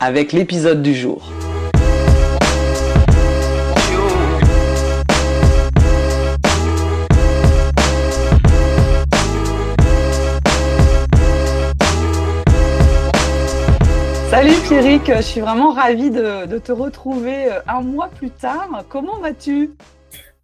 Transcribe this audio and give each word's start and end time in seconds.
avec 0.00 0.32
l'épisode 0.32 0.82
du 0.82 0.94
jour. 0.94 1.30
Salut 14.30 14.54
Pierrick, 14.64 15.12
je 15.14 15.22
suis 15.22 15.40
vraiment 15.42 15.72
ravie 15.72 16.10
de, 16.10 16.58
te 16.58 16.72
retrouver 16.72 17.52
euh, 17.52 17.60
un 17.68 17.82
mois 17.82 18.08
plus 18.08 18.30
tard. 18.30 18.84
Comment 18.88 19.18
vas-tu? 19.18 19.72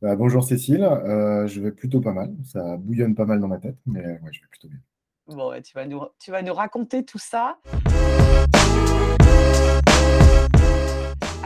Bah, 0.02 0.16
Bonjour 0.16 0.45
Cécile, 0.45 0.82
euh, 0.82 1.46
je 1.46 1.62
vais 1.62 1.70
plutôt 1.70 2.02
pas 2.02 2.12
mal. 2.12 2.34
Ça 2.45 2.76
bouillonne 2.76 3.14
pas 3.14 3.24
mal 3.24 3.40
dans 3.40 3.48
ma 3.48 3.59
tête, 3.59 3.76
mais 3.86 4.00
ouais, 4.00 4.32
je 4.32 4.40
vais 4.40 4.48
plutôt 4.50 4.68
bien. 4.68 4.78
Bon, 5.28 5.50
tu 5.62 5.73
vas 5.74 5.86
nous, 5.86 6.02
tu 6.18 6.30
vas 6.30 6.42
nous 6.42 6.52
raconter 6.52 7.04
tout 7.04 7.18
ça. 7.18 7.56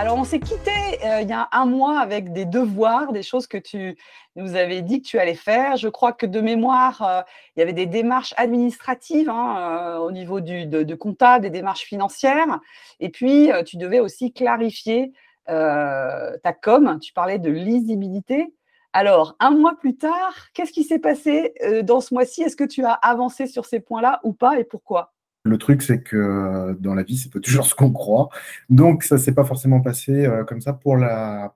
Alors, 0.00 0.16
on 0.16 0.24
s'est 0.24 0.40
quitté 0.40 0.70
euh, 1.04 1.20
il 1.20 1.28
y 1.28 1.32
a 1.32 1.48
un 1.52 1.66
mois 1.66 2.00
avec 2.00 2.32
des 2.32 2.44
devoirs, 2.44 3.12
des 3.12 3.22
choses 3.22 3.46
que 3.46 3.58
tu 3.58 3.98
nous 4.34 4.54
avais 4.56 4.82
dit 4.82 5.02
que 5.02 5.06
tu 5.06 5.18
allais 5.18 5.34
faire. 5.34 5.76
Je 5.76 5.88
crois 5.88 6.12
que 6.12 6.24
de 6.26 6.40
mémoire, 6.40 7.02
euh, 7.02 7.20
il 7.54 7.60
y 7.60 7.62
avait 7.62 7.72
des 7.74 7.86
démarches 7.86 8.34
administratives 8.36 9.28
hein, 9.28 9.56
euh, 9.58 9.98
au 9.98 10.10
niveau 10.10 10.40
du, 10.40 10.66
de, 10.66 10.94
compta, 10.94 11.38
des 11.38 11.50
démarches 11.50 11.84
financières. 11.84 12.60
Et 12.98 13.10
puis, 13.10 13.50
tu 13.66 13.76
devais 13.76 14.00
aussi 14.00 14.32
clarifier 14.32 15.12
ta 15.46 16.52
com. 16.62 16.98
Tu 17.00 17.12
parlais 17.12 17.38
de 17.38 17.50
lisibilité. 17.50 18.54
Alors, 18.92 19.36
un 19.38 19.50
mois 19.50 19.76
plus 19.78 19.96
tard, 19.96 20.34
qu'est-ce 20.54 20.72
qui 20.72 20.84
s'est 20.84 20.98
passé 20.98 21.54
dans 21.82 22.00
ce 22.00 22.14
mois-ci? 22.14 22.42
Est-ce 22.42 22.56
que 22.56 22.64
tu 22.64 22.84
as 22.84 22.92
avancé 22.92 23.46
sur 23.46 23.66
ces 23.66 23.80
points-là 23.80 24.20
ou 24.24 24.32
pas 24.32 24.58
et 24.58 24.64
pourquoi? 24.64 25.12
Le 25.42 25.58
truc, 25.58 25.82
c'est 25.82 26.02
que 26.02 26.16
euh, 26.16 26.74
dans 26.78 26.94
la 26.94 27.02
vie, 27.02 27.16
c'est 27.16 27.32
pas 27.32 27.40
toujours 27.42 27.66
ce 27.66 27.74
qu'on 27.74 27.92
croit. 27.92 28.28
Donc, 28.68 29.02
ça 29.04 29.18
s'est 29.18 29.34
pas 29.34 29.44
forcément 29.44 29.80
passé 29.80 30.26
euh, 30.26 30.44
comme 30.44 30.60
ça 30.60 30.72
pour 30.72 30.96
la, 30.96 31.52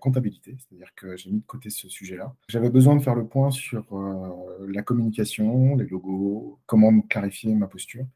comptabilité. 0.00 0.56
C'est-à-dire 0.56 0.94
que 0.96 1.16
j'ai 1.16 1.30
mis 1.30 1.40
de 1.40 1.46
côté 1.46 1.68
ce 1.68 1.88
sujet-là. 1.88 2.32
J'avais 2.48 2.70
besoin 2.70 2.96
de 2.96 3.02
faire 3.02 3.14
le 3.14 3.26
point 3.26 3.50
sur 3.50 3.84
euh, 3.92 4.66
la 4.66 4.82
communication, 4.82 5.76
les 5.76 5.84
logos, 5.84 6.58
comment 6.64 7.00
clarifier 7.02 7.54
ma 7.54 7.66
posture. 7.66 8.06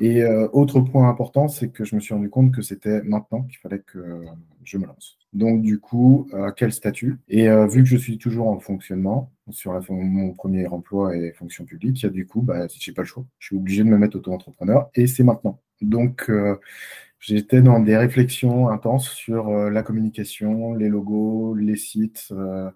Et 0.00 0.24
autre 0.24 0.80
point 0.80 1.08
important, 1.08 1.48
c'est 1.48 1.68
que 1.68 1.84
je 1.84 1.94
me 1.94 2.00
suis 2.00 2.14
rendu 2.14 2.30
compte 2.30 2.52
que 2.52 2.62
c'était 2.62 3.02
maintenant 3.02 3.42
qu'il 3.42 3.58
fallait 3.58 3.80
que 3.80 4.24
je 4.64 4.78
me 4.78 4.86
lance. 4.86 5.18
Donc, 5.32 5.62
du 5.62 5.78
coup, 5.78 6.28
quel 6.56 6.72
statut? 6.72 7.18
Et 7.28 7.48
vu 7.68 7.82
que 7.82 7.88
je 7.88 7.96
suis 7.96 8.18
toujours 8.18 8.48
en 8.48 8.58
fonctionnement, 8.60 9.30
sur 9.50 9.78
mon 9.92 10.32
premier 10.32 10.66
emploi 10.68 11.16
et 11.16 11.32
fonction 11.32 11.64
publique, 11.64 12.06
du 12.06 12.26
coup, 12.26 12.42
bah, 12.42 12.66
je 12.68 12.90
n'ai 12.90 12.94
pas 12.94 13.02
le 13.02 13.06
choix. 13.06 13.24
Je 13.38 13.48
suis 13.48 13.56
obligé 13.56 13.84
de 13.84 13.88
me 13.88 13.98
mettre 13.98 14.16
auto-entrepreneur 14.16 14.90
et 14.94 15.06
c'est 15.06 15.24
maintenant. 15.24 15.60
Donc, 15.80 16.26
euh, 16.28 16.56
j'étais 17.18 17.62
dans 17.62 17.80
des 17.80 17.96
réflexions 17.96 18.68
intenses 18.68 19.10
sur 19.10 19.48
euh, 19.48 19.70
la 19.70 19.82
communication, 19.82 20.74
les 20.74 20.88
logos, 20.88 21.54
les 21.54 21.76
sites, 21.76 22.28
euh, 22.32 22.70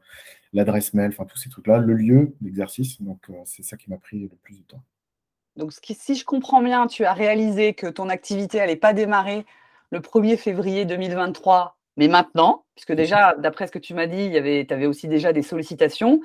l'adresse 0.52 0.94
mail, 0.94 1.10
enfin 1.10 1.24
tous 1.24 1.38
ces 1.38 1.50
trucs-là, 1.50 1.78
le 1.78 1.94
lieu 1.94 2.34
d'exercice. 2.40 3.00
Donc, 3.02 3.26
c'est 3.44 3.62
ça 3.62 3.76
qui 3.76 3.90
m'a 3.90 3.98
pris 3.98 4.20
le 4.20 4.28
plus 4.42 4.58
de 4.58 4.64
temps. 4.64 4.82
Donc, 5.56 5.72
si 5.72 6.14
je 6.14 6.24
comprends 6.24 6.62
bien, 6.62 6.86
tu 6.86 7.04
as 7.04 7.12
réalisé 7.12 7.74
que 7.74 7.86
ton 7.86 8.08
activité 8.08 8.58
n'allait 8.58 8.76
pas 8.76 8.92
démarrer 8.92 9.46
le 9.90 10.00
1er 10.00 10.36
février 10.36 10.84
2023, 10.84 11.76
mais 11.96 12.08
maintenant, 12.08 12.64
puisque 12.74 12.92
déjà, 12.92 13.34
d'après 13.38 13.68
ce 13.68 13.72
que 13.72 13.78
tu 13.78 13.94
m'as 13.94 14.06
dit, 14.06 14.30
tu 14.32 14.74
avais 14.74 14.86
aussi 14.86 15.06
déjà 15.06 15.32
des 15.32 15.42
sollicitations. 15.42 16.20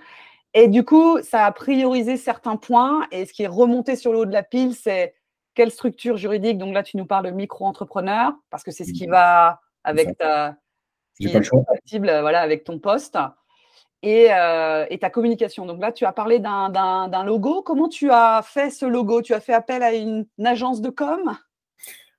Et 0.55 0.67
du 0.67 0.83
coup, 0.83 1.21
ça 1.21 1.45
a 1.45 1.51
priorisé 1.51 2.17
certains 2.17 2.55
points. 2.55 3.05
Et 3.11 3.25
ce 3.25 3.33
qui 3.33 3.43
est 3.43 3.47
remonté 3.47 3.95
sur 3.95 4.11
le 4.11 4.19
haut 4.19 4.25
de 4.25 4.33
la 4.33 4.41
pile, 4.41 4.73
c'est 4.73 5.13
quelle 5.53 5.69
structure 5.69 6.17
juridique. 6.17 6.57
Donc 6.57 6.73
là, 6.73 6.81
tu 6.81 6.97
nous 6.97 7.05
parles 7.05 7.25
de 7.25 7.31
micro-entrepreneur, 7.31 8.33
parce 8.49 8.63
que 8.63 8.71
c'est 8.71 8.83
ce 8.83 8.93
qui 8.93 9.05
va 9.05 9.61
avec 9.83 10.17
ta. 10.17 10.55
compatible 11.51 12.07
voilà, 12.21 12.41
avec 12.41 12.63
ton 12.63 12.79
poste. 12.79 13.17
Et, 14.01 14.27
euh, 14.31 14.85
et, 14.89 14.97
ta 14.97 15.09
communication. 15.09 15.65
Donc 15.65 15.81
là, 15.81 15.91
tu 15.91 16.05
as 16.05 16.13
parlé 16.13 16.39
d'un 16.39 17.23
logo. 17.25 17.61
Comment 17.61 17.89
tu 17.89 18.09
as 18.11 18.41
fait 18.43 18.69
ce 18.69 18.85
logo? 18.85 19.21
Tu 19.21 19.33
as 19.33 19.41
fait 19.41 19.53
appel 19.53 19.83
à 19.83 19.93
une, 19.93 20.25
agence 20.43 20.81
de 20.81 20.89
com? 20.89 21.37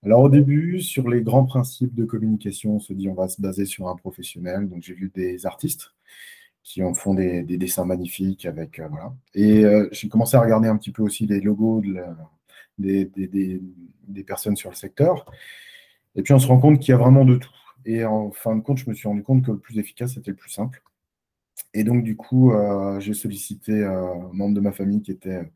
Alors 0.03 0.21
au 0.21 0.29
début, 0.29 0.81
sur 0.81 1.09
les 1.09 1.23
grands 1.23 1.45
principes 1.45 1.95
de 1.95 2.05
communication, 2.05 2.77
on 2.77 2.81
se 2.81 2.93
dit 2.93 3.09
on 3.09 3.15
va 3.15 3.29
se 3.29 3.41
baser 3.41 3.65
sur 3.67 3.89
un 3.89 3.97
professionnel. 3.97 4.69
Donc 4.69 4.83
j'ai 4.83 4.95
vu 4.95 5.11
des 5.15 5.47
artistes 5.47 5.93
qui 6.63 6.83
en 6.83 6.95
font 6.95 7.15
des, 7.15 7.43
dessins 7.43 7.85
magnifiques 7.85 8.47
avec 8.47 8.79
euh, 8.79 8.89
voilà. 8.89 9.13
Et 9.35 9.65
euh, 9.65 9.89
j'ai 9.93 10.09
commencé 10.09 10.37
à 10.37 10.41
regarder 10.41 10.69
un 10.69 10.77
petit 10.77 10.93
peu 10.93 11.03
aussi 11.03 11.27
les 11.27 11.41
logos 11.41 11.83
des, 12.79 13.07
des, 13.07 14.25
personnes 14.25 14.57
sur 14.57 14.71
le 14.71 14.77
secteur. 14.77 15.25
Et 16.17 16.23
puis 16.23 16.35
on 16.35 16.39
se 16.39 16.47
rend 16.47 16.59
compte 16.61 16.79
qu'il 16.79 16.93
y 16.93 16.95
a 16.95 16.99
vraiment 16.99 17.25
de 17.25 17.37
tout. 17.37 17.51
Et 17.87 18.05
en 18.05 18.31
fin 18.31 18.57
de 18.57 18.61
compte, 18.61 18.79
je 18.79 18.89
me 18.89 18.95
suis 18.95 19.09
rendu 19.09 19.23
compte 19.23 19.45
que 19.45 19.53
le 19.53 19.59
plus 19.59 19.79
efficace 19.79 20.15
c'était 20.15 20.31
le 20.31 20.37
plus 20.37 20.51
simple. 20.51 20.83
Et 21.75 21.85
donc 21.85 22.03
du 22.03 22.17
coup, 22.17 22.53
euh, 22.53 22.99
j'ai 23.01 23.15
sollicité 23.15 23.85
un 23.85 24.31
membre 24.33 24.55
de 24.55 24.61
ma 24.61 24.73
famille 24.73 25.03
qui 25.03 25.13
était 25.13 25.51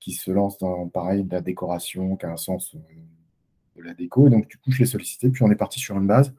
qui 0.00 0.12
se 0.12 0.30
lance 0.30 0.58
dans 0.58 0.88
pareil 0.88 1.24
de 1.24 1.32
la 1.32 1.40
décoration, 1.40 2.16
qui 2.16 2.26
a 2.26 2.30
un 2.30 2.36
sens 2.36 2.76
de 3.76 3.82
la 3.82 3.94
déco. 3.94 4.26
Et 4.28 4.30
donc 4.30 4.48
du 4.48 4.56
coup, 4.58 4.70
je 4.70 4.80
l'ai 4.80 4.86
sollicité. 4.86 5.30
Puis 5.30 5.42
on 5.42 5.50
est 5.50 5.56
parti 5.56 5.80
sur 5.80 5.96
une 5.96 6.06
base. 6.06 6.32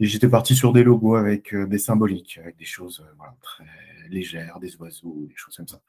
Et 0.00 0.06
j'étais 0.06 0.28
parti 0.28 0.56
sur 0.56 0.72
des 0.72 0.82
logos 0.82 1.14
avec 1.14 1.54
euh, 1.54 1.66
des 1.66 1.78
symboliques, 1.78 2.38
avec 2.42 2.56
des 2.56 2.64
choses 2.64 3.04
euh, 3.06 3.24
très 3.40 3.64
légères, 4.08 4.58
des 4.58 4.74
oiseaux, 4.76 5.26
des 5.28 5.36
choses 5.36 5.56
comme 5.56 5.68
ça. 5.68 5.80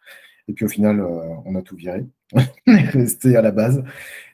Et 0.47 0.53
puis 0.53 0.65
au 0.65 0.67
final, 0.67 0.99
euh, 0.99 1.35
on 1.45 1.55
a 1.55 1.61
tout 1.61 1.75
viré. 1.75 2.05
on 2.67 2.73
est 2.73 2.89
resté 2.89 3.35
à 3.35 3.41
la 3.41 3.51
base. 3.51 3.83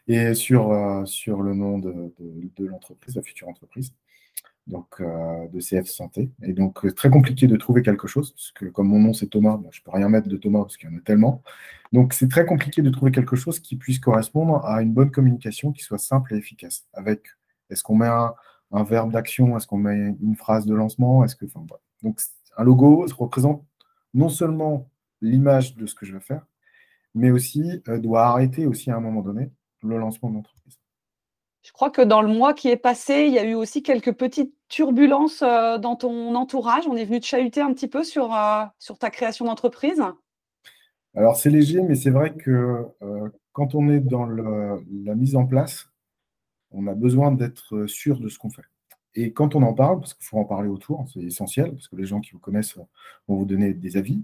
Et 0.08 0.34
sur, 0.34 1.04
sur 1.06 1.44
le 1.44 1.54
nom 1.54 1.78
de, 1.78 1.94
de, 2.20 2.66
l'entreprise, 2.66 3.16
la 3.16 3.22
future 3.22 3.48
entreprise, 3.48 3.94
donc 4.70 5.02
de 5.02 5.60
CF 5.60 5.88
Santé. 5.88 6.32
Et 6.44 6.54
donc 6.54 6.94
très 6.96 7.10
compliqué 7.10 7.48
de 7.48 7.58
trouver 7.58 7.82
quelque 7.82 8.08
chose, 8.08 8.32
parce 8.32 8.52
que 8.52 8.66
comme 8.66 8.88
mon 8.88 9.00
nom 9.00 9.14
c'est 9.14 9.28
Thomas, 9.28 9.60
je 9.72 9.80
ne 9.80 9.84
peux 9.84 9.92
rien 9.92 10.08
mettre 10.10 10.30
de 10.30 10.38
Thomas 10.38 10.62
parce 10.62 10.78
qu'il 10.78 10.90
y 10.90 10.94
en 10.94 10.98
a 10.98 11.02
tellement. 11.02 11.44
Donc 11.92 12.14
c'est 12.14 12.28
très 12.28 12.46
compliqué 12.46 12.82
de 12.82 12.90
trouver 12.90 13.12
quelque 13.12 13.36
chose 13.36 13.60
qui 13.60 13.76
puisse 13.76 14.00
correspondre 14.00 14.64
à 14.66 14.82
une 14.82 14.94
bonne 14.94 15.12
communication 15.12 15.72
qui 15.72 15.84
soit 15.84 15.98
simple 15.98 16.34
et 16.34 16.38
efficace. 16.38 16.88
Avec, 16.94 17.24
est-ce 17.70 17.84
qu'on 17.84 17.96
met 17.96 18.08
un, 18.08 18.84
verbe 18.84 19.12
d'action? 19.12 19.58
Est-ce 19.58 19.68
qu'on 19.68 19.78
met 19.78 20.16
une 20.22 20.36
phrase 20.36 20.66
de 20.66 20.76
lancement? 20.76 21.24
Est-ce 21.24 21.36
que, 21.36 21.46
Donc, 22.04 22.22
un 22.58 22.64
logo 22.64 23.06
représente 23.18 23.66
non 24.14 24.30
seulement 24.30 24.90
l'image 25.22 25.76
de 25.76 25.86
ce 25.86 25.96
que 25.96 26.06
je 26.06 26.14
veux 26.14 26.20
faire, 26.20 26.46
mais 27.16 27.32
aussi 27.32 27.82
euh, 27.88 28.00
doit 28.00 28.28
arrêter 28.28 28.66
aussi 28.66 28.92
à 28.92 28.96
un 28.98 29.00
moment 29.00 29.22
donné 29.22 29.52
le 29.84 29.98
lancement 29.98 30.30
de 30.30 30.36
l'entreprise. 30.36 30.79
Je 31.62 31.72
crois 31.72 31.90
que 31.90 32.02
dans 32.02 32.22
le 32.22 32.30
mois 32.30 32.54
qui 32.54 32.70
est 32.70 32.78
passé, 32.78 33.26
il 33.28 33.34
y 33.34 33.40
a 33.40 33.44
eu 33.44 33.54
aussi 33.54 33.84
quelques 33.84 34.14
petites 34.14 34.54
turbulences 34.70 35.42
euh, 35.42 35.78
dans 35.78 35.96
ton 35.96 36.36
entourage. 36.36 36.88
On 36.88 36.96
est 36.96 37.06
venu 37.06 37.20
te 37.20 37.26
chahuter 37.26 37.62
un 37.62 37.74
petit 37.74 37.88
peu 37.88 38.04
sur, 38.04 38.34
euh, 38.34 38.64
sur 38.80 38.98
ta 38.98 39.10
création 39.10 39.46
d'entreprise. 39.46 40.02
Alors 41.16 41.36
c'est 41.36 41.50
léger, 41.50 41.82
mais 41.82 41.96
c'est 41.96 42.12
vrai 42.12 42.36
que 42.36 42.86
quand 43.52 43.74
on 43.74 43.90
est 43.90 44.00
dans 44.00 44.28
la 44.28 45.16
mise 45.16 45.36
en 45.36 45.46
place, 45.46 45.90
on 46.72 46.88
a 46.88 46.94
besoin 46.94 47.32
d'être 47.32 47.88
sûr 47.88 48.20
de 48.20 48.30
ce 48.30 48.38
qu'on 48.38 48.52
fait. 48.52 48.64
Et 49.16 49.34
quand 49.34 49.56
on 49.56 49.64
en 49.64 49.74
parle, 49.74 50.00
parce 50.00 50.14
qu'il 50.14 50.26
faut 50.26 50.38
en 50.38 50.46
parler 50.46 50.70
autour, 50.70 51.06
c'est 51.12 51.22
essentiel, 51.22 51.72
parce 51.72 51.88
que 51.88 51.96
les 51.96 52.06
gens 52.06 52.22
qui 52.22 52.32
vous 52.32 52.40
connaissent 52.40 52.76
vont 53.28 53.36
vous 53.36 53.46
donner 53.46 53.74
des 53.74 53.98
avis. 53.98 54.24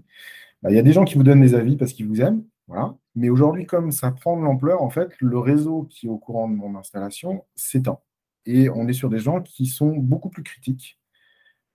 Bah, 0.62 0.70
il 0.70 0.76
y 0.76 0.78
a 0.78 0.82
des 0.82 0.92
gens 0.92 1.04
qui 1.04 1.16
vous 1.16 1.22
donnent 1.22 1.40
des 1.40 1.54
avis 1.54 1.76
parce 1.76 1.92
qu'ils 1.92 2.06
vous 2.06 2.20
aiment, 2.20 2.44
voilà. 2.68 2.96
Mais 3.16 3.30
aujourd'hui, 3.30 3.66
comme 3.66 3.92
ça 3.92 4.12
prend 4.12 4.36
de 4.38 4.44
l'ampleur, 4.44 4.82
en 4.82 4.90
fait, 4.90 5.10
le 5.20 5.38
réseau 5.38 5.84
qui 5.90 6.06
est 6.06 6.10
au 6.10 6.18
courant 6.18 6.48
de 6.48 6.54
mon 6.54 6.76
installation 6.76 7.44
s'étend. 7.56 8.02
Et 8.46 8.70
on 8.70 8.86
est 8.88 8.92
sur 8.92 9.08
des 9.10 9.18
gens 9.18 9.40
qui 9.42 9.66
sont 9.66 9.96
beaucoup 9.96 10.28
plus 10.30 10.42
critiques. 10.44 11.00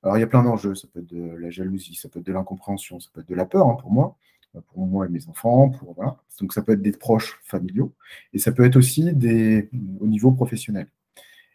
Alors, 0.03 0.17
il 0.17 0.21
y 0.21 0.23
a 0.23 0.27
plein 0.27 0.43
d'enjeux. 0.43 0.75
Ça 0.75 0.87
peut 0.87 0.99
être 0.99 1.07
de 1.07 1.35
la 1.37 1.49
jalousie, 1.49 1.95
ça 1.95 2.09
peut 2.09 2.19
être 2.19 2.25
de 2.25 2.33
l'incompréhension, 2.33 2.99
ça 2.99 3.09
peut 3.13 3.21
être 3.21 3.29
de 3.29 3.35
la 3.35 3.45
peur 3.45 3.67
hein, 3.67 3.77
pour 3.79 3.91
moi 3.91 4.17
pour 4.59 4.85
moi 4.85 5.05
et 5.05 5.09
mes 5.09 5.27
enfants, 5.27 5.69
pour 5.69 5.93
voilà. 5.93 6.17
Donc 6.39 6.53
ça 6.53 6.61
peut 6.61 6.73
être 6.73 6.81
des 6.81 6.91
proches 6.91 7.39
familiaux 7.43 7.93
et 8.33 8.39
ça 8.39 8.51
peut 8.51 8.65
être 8.65 8.75
aussi 8.75 9.13
des 9.13 9.69
au 9.99 10.07
niveau 10.07 10.31
professionnel. 10.31 10.87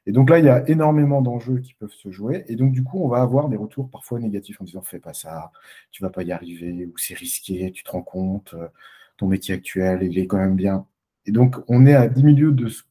Et 0.07 0.13
donc 0.13 0.31
là, 0.31 0.39
il 0.39 0.45
y 0.45 0.49
a 0.49 0.69
énormément 0.69 1.21
d'enjeux 1.21 1.59
qui 1.59 1.75
peuvent 1.75 1.93
se 1.93 2.11
jouer. 2.13 2.45
Et 2.47 2.55
donc, 2.55 2.73
du 2.73 2.85
coup, 2.85 3.03
on 3.03 3.09
va 3.09 3.23
avoir 3.23 3.49
des 3.49 3.57
retours 3.57 3.91
parfois 3.91 4.21
négatifs 4.21 4.61
en 4.61 4.65
disant 4.65 4.83
fais 4.83 5.01
pas 5.01 5.15
ça, 5.15 5.51
tu 5.91 6.03
vas 6.03 6.11
pas 6.11 6.23
y 6.23 6.31
arriver, 6.31 6.87
ou 6.87 6.97
c'est 6.97 7.15
risqué, 7.15 7.73
tu 7.73 7.83
te 7.83 7.91
rends 7.91 8.03
compte, 8.03 8.55
euh, 8.55 8.69
ton 9.17 9.27
métier 9.27 9.55
actuel, 9.55 10.03
il 10.03 10.19
est 10.19 10.27
quand 10.27 10.39
même 10.39 10.57
bien. 10.57 10.87
Et 11.27 11.33
donc, 11.33 11.57
on 11.69 11.87
est 11.87 11.95
à 11.95 12.09
10 12.09 12.23
milieux 12.25 12.53
de 12.53 12.69
ce 12.69 12.83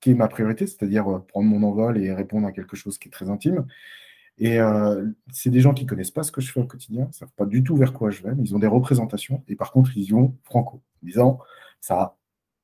qui 0.00 0.10
est 0.10 0.14
ma 0.14 0.28
priorité, 0.28 0.66
c'est-à-dire 0.66 1.04
prendre 1.28 1.48
mon 1.48 1.62
envol 1.66 1.98
et 1.98 2.12
répondre 2.12 2.46
à 2.46 2.52
quelque 2.52 2.76
chose 2.76 2.98
qui 2.98 3.08
est 3.08 3.12
très 3.12 3.28
intime. 3.30 3.66
Et 4.38 4.58
c'est 5.32 5.50
des 5.50 5.60
gens 5.60 5.74
qui 5.74 5.84
ne 5.84 5.88
connaissent 5.88 6.10
pas 6.10 6.22
ce 6.22 6.32
que 6.32 6.40
je 6.40 6.50
fais 6.50 6.60
au 6.60 6.64
quotidien, 6.64 7.06
ne 7.06 7.12
savent 7.12 7.32
pas 7.36 7.44
du 7.44 7.62
tout 7.62 7.76
vers 7.76 7.92
quoi 7.92 8.10
je 8.10 8.22
vais, 8.22 8.34
mais 8.34 8.44
ils 8.44 8.54
ont 8.54 8.58
des 8.58 8.66
représentations, 8.66 9.44
et 9.48 9.56
par 9.56 9.70
contre, 9.72 9.90
ils 9.96 10.04
y 10.04 10.10
vont 10.10 10.34
franco, 10.44 10.76
en 10.76 11.06
disant 11.06 11.38
ça 11.80 12.16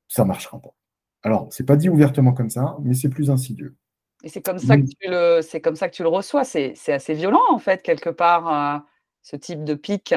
ça 0.08 0.24
marchera 0.24 0.60
pas. 0.60 0.74
Alors, 1.22 1.48
c'est 1.50 1.66
pas 1.66 1.76
dit 1.76 1.88
ouvertement 1.88 2.32
comme 2.32 2.50
ça, 2.50 2.76
mais 2.82 2.94
c'est 2.94 3.08
plus 3.08 3.30
insidieux. 3.30 3.76
Et 4.22 4.28
c'est 4.28 4.42
comme, 4.42 4.58
ça 4.58 4.76
que 4.76 4.84
tu 4.84 4.96
le, 5.02 5.40
c'est 5.42 5.60
comme 5.60 5.76
ça 5.76 5.88
que 5.88 5.94
tu 5.94 6.02
le 6.02 6.08
reçois. 6.08 6.44
C'est, 6.44 6.74
assez 6.88 7.14
violent, 7.14 7.42
en 7.50 7.58
fait, 7.58 7.82
quelque 7.82 8.10
part, 8.10 8.84
ce 9.22 9.36
type 9.36 9.64
de 9.64 9.74
pic. 9.74 10.14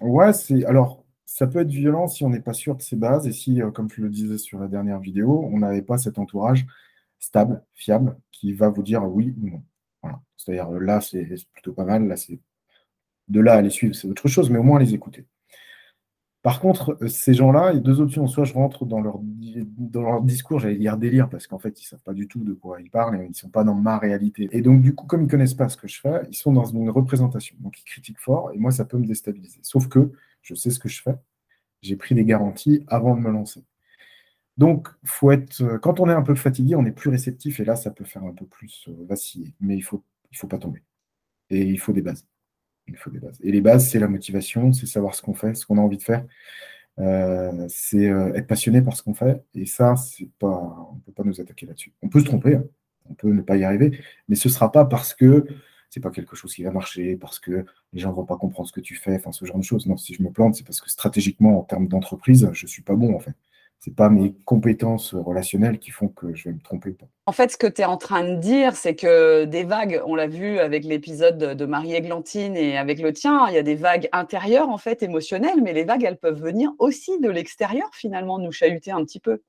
Ouais, 0.00 0.32
c'est. 0.32 0.64
Alors, 0.64 1.04
ça 1.36 1.46
peut 1.46 1.58
être 1.58 1.68
violent 1.68 2.08
si 2.08 2.24
on 2.24 2.30
n'est 2.30 2.40
pas 2.40 2.54
sûr 2.54 2.76
de 2.76 2.80
ses 2.80 2.96
bases 2.96 3.26
et 3.26 3.32
si, 3.32 3.60
euh, 3.60 3.70
comme 3.70 3.90
tu 3.90 4.00
le 4.00 4.08
disais 4.08 4.38
sur 4.38 4.58
la 4.58 4.68
dernière 4.68 5.00
vidéo, 5.00 5.46
on 5.52 5.58
n'avait 5.58 5.82
pas 5.82 5.98
cet 5.98 6.18
entourage 6.18 6.66
stable, 7.18 7.62
fiable, 7.74 8.16
qui 8.32 8.54
va 8.54 8.70
vous 8.70 8.82
dire 8.82 9.04
oui 9.04 9.34
ou 9.42 9.50
non. 9.50 9.62
Voilà. 10.00 10.22
C'est-à-dire 10.38 10.70
là, 10.70 11.02
c'est 11.02 11.28
plutôt 11.52 11.74
pas 11.74 11.84
mal. 11.84 12.08
Là, 12.08 12.16
c'est 12.16 12.40
de 13.28 13.40
là 13.40 13.52
à 13.52 13.60
les 13.60 13.68
suivre, 13.68 13.94
c'est 13.94 14.08
autre 14.08 14.28
chose, 14.28 14.48
mais 14.48 14.58
au 14.58 14.62
moins 14.62 14.78
les 14.78 14.94
écouter. 14.94 15.26
Par 16.40 16.58
contre, 16.58 16.96
euh, 17.02 17.08
ces 17.08 17.34
gens-là, 17.34 17.72
il 17.72 17.74
y 17.74 17.78
a 17.80 17.82
deux 17.82 18.00
options. 18.00 18.26
Soit 18.28 18.44
je 18.44 18.54
rentre 18.54 18.86
dans 18.86 19.02
leur, 19.02 19.18
dans 19.20 20.00
leur 20.00 20.22
discours, 20.22 20.58
j'allais 20.58 20.78
dire 20.78 20.96
délire, 20.96 21.28
parce 21.28 21.46
qu'en 21.46 21.58
fait, 21.58 21.78
ils 21.78 21.84
ne 21.84 21.88
savent 21.88 22.02
pas 22.02 22.14
du 22.14 22.28
tout 22.28 22.44
de 22.44 22.54
quoi 22.54 22.80
ils 22.80 22.90
parlent 22.90 23.20
et 23.20 23.24
ils 23.24 23.28
ne 23.28 23.34
sont 23.34 23.50
pas 23.50 23.62
dans 23.62 23.74
ma 23.74 23.98
réalité. 23.98 24.48
Et 24.52 24.62
donc, 24.62 24.80
du 24.80 24.94
coup, 24.94 25.04
comme 25.04 25.20
ils 25.20 25.26
ne 25.26 25.30
connaissent 25.30 25.52
pas 25.52 25.68
ce 25.68 25.76
que 25.76 25.86
je 25.86 26.00
fais, 26.00 26.22
ils 26.30 26.36
sont 26.36 26.54
dans 26.54 26.64
une 26.64 26.88
représentation. 26.88 27.56
Donc, 27.60 27.78
ils 27.78 27.84
critiquent 27.84 28.20
fort 28.20 28.52
et 28.54 28.56
moi, 28.56 28.70
ça 28.70 28.86
peut 28.86 28.96
me 28.96 29.04
déstabiliser. 29.04 29.58
Sauf 29.60 29.86
que 29.88 30.12
je 30.46 30.54
sais 30.54 30.70
ce 30.70 30.78
que 30.78 30.88
je 30.88 31.02
fais. 31.02 31.14
J'ai 31.82 31.96
pris 31.96 32.14
des 32.14 32.24
garanties 32.24 32.84
avant 32.86 33.16
de 33.16 33.20
me 33.20 33.30
lancer. 33.30 33.64
Donc, 34.56 34.88
faut 35.04 35.32
être, 35.32 35.60
euh, 35.60 35.78
quand 35.78 36.00
on 36.00 36.08
est 36.08 36.14
un 36.14 36.22
peu 36.22 36.34
fatigué, 36.34 36.76
on 36.76 36.86
est 36.86 36.92
plus 36.92 37.10
réceptif 37.10 37.60
et 37.60 37.64
là, 37.64 37.76
ça 37.76 37.90
peut 37.90 38.04
faire 38.04 38.22
un 38.24 38.32
peu 38.32 38.46
plus 38.46 38.86
euh, 38.88 39.04
vaciller. 39.06 39.54
Mais 39.60 39.74
il 39.74 39.80
ne 39.80 39.84
faut, 39.84 40.02
il 40.30 40.38
faut 40.38 40.46
pas 40.46 40.58
tomber. 40.58 40.82
Et 41.50 41.62
il 41.62 41.78
faut 41.78 41.92
des 41.92 42.00
bases. 42.00 42.26
Il 42.86 42.96
faut 42.96 43.10
des 43.10 43.18
bases. 43.18 43.38
Et 43.42 43.50
les 43.50 43.60
bases, 43.60 43.88
c'est 43.90 43.98
la 43.98 44.08
motivation, 44.08 44.72
c'est 44.72 44.86
savoir 44.86 45.14
ce 45.14 45.22
qu'on 45.22 45.34
fait, 45.34 45.54
ce 45.54 45.66
qu'on 45.66 45.78
a 45.78 45.80
envie 45.80 45.98
de 45.98 46.02
faire. 46.02 46.24
Euh, 46.98 47.66
c'est 47.68 48.04
être 48.04 48.46
passionné 48.46 48.80
par 48.80 48.96
ce 48.96 49.02
qu'on 49.02 49.14
fait. 49.14 49.44
Et 49.54 49.66
ça, 49.66 49.96
c'est 49.96 50.30
pas, 50.38 50.88
on 50.90 50.94
ne 50.94 51.00
peut 51.00 51.12
pas 51.12 51.24
nous 51.24 51.40
attaquer 51.40 51.66
là-dessus. 51.66 51.92
On 52.02 52.08
peut 52.08 52.20
se 52.20 52.26
tromper, 52.26 52.54
hein. 52.54 52.64
on 53.10 53.14
peut 53.14 53.32
ne 53.32 53.42
pas 53.42 53.56
y 53.56 53.64
arriver, 53.64 54.00
mais 54.28 54.36
ce 54.36 54.48
ne 54.48 54.52
sera 54.52 54.70
pas 54.72 54.84
parce 54.84 55.12
que 55.12 55.44
c'est 55.90 56.00
pas 56.00 56.10
quelque 56.10 56.36
chose 56.36 56.54
qui 56.54 56.62
va 56.62 56.70
marcher, 56.70 57.16
parce 57.16 57.38
que 57.38 57.64
les 57.92 58.00
gens 58.00 58.12
vont 58.12 58.24
pas 58.24 58.36
comprendre 58.36 58.68
ce 58.68 58.72
que 58.72 58.80
tu 58.80 58.94
fais, 58.94 59.16
enfin 59.16 59.32
ce 59.32 59.44
genre 59.44 59.58
de 59.58 59.64
choses. 59.64 59.86
Non, 59.86 59.96
si 59.96 60.14
je 60.14 60.22
me 60.22 60.30
plante, 60.30 60.54
c'est 60.54 60.64
parce 60.64 60.80
que 60.80 60.90
stratégiquement, 60.90 61.58
en 61.58 61.62
termes 61.62 61.88
d'entreprise, 61.88 62.48
je 62.52 62.66
suis 62.66 62.82
pas 62.82 62.94
bon 62.94 63.14
en 63.14 63.20
fait 63.20 63.34
c'est 63.78 63.94
pas 63.94 64.08
mes 64.08 64.34
compétences 64.44 65.14
relationnelles 65.14 65.78
qui 65.78 65.90
font 65.90 66.08
que 66.08 66.34
je 66.34 66.48
vais 66.48 66.54
me 66.54 66.60
tromper 66.60 66.90
pas. 66.90 67.06
En 67.26 67.32
fait, 67.32 67.50
ce 67.50 67.56
que 67.56 67.66
tu 67.66 67.82
es 67.82 67.84
en 67.84 67.96
train 67.96 68.24
de 68.24 68.36
dire, 68.36 68.74
c'est 68.74 68.96
que 68.96 69.44
des 69.44 69.64
vagues, 69.64 70.00
on 70.06 70.14
l'a 70.14 70.26
vu 70.26 70.58
avec 70.58 70.84
l'épisode 70.84 71.38
de 71.38 71.66
Marie-Églantine 71.66 72.56
et 72.56 72.78
avec 72.78 73.00
le 73.00 73.12
tien, 73.12 73.46
il 73.48 73.54
y 73.54 73.58
a 73.58 73.62
des 73.62 73.74
vagues 73.74 74.08
intérieures, 74.12 74.68
en 74.70 74.78
fait, 74.78 75.02
émotionnelles, 75.02 75.62
mais 75.62 75.72
les 75.72 75.84
vagues, 75.84 76.04
elles 76.04 76.18
peuvent 76.18 76.40
venir 76.40 76.72
aussi 76.78 77.20
de 77.20 77.28
l'extérieur, 77.28 77.88
finalement, 77.92 78.38
nous 78.38 78.52
chahuter 78.52 78.90
un 78.90 79.04
petit 79.04 79.20
peu. 79.20 79.42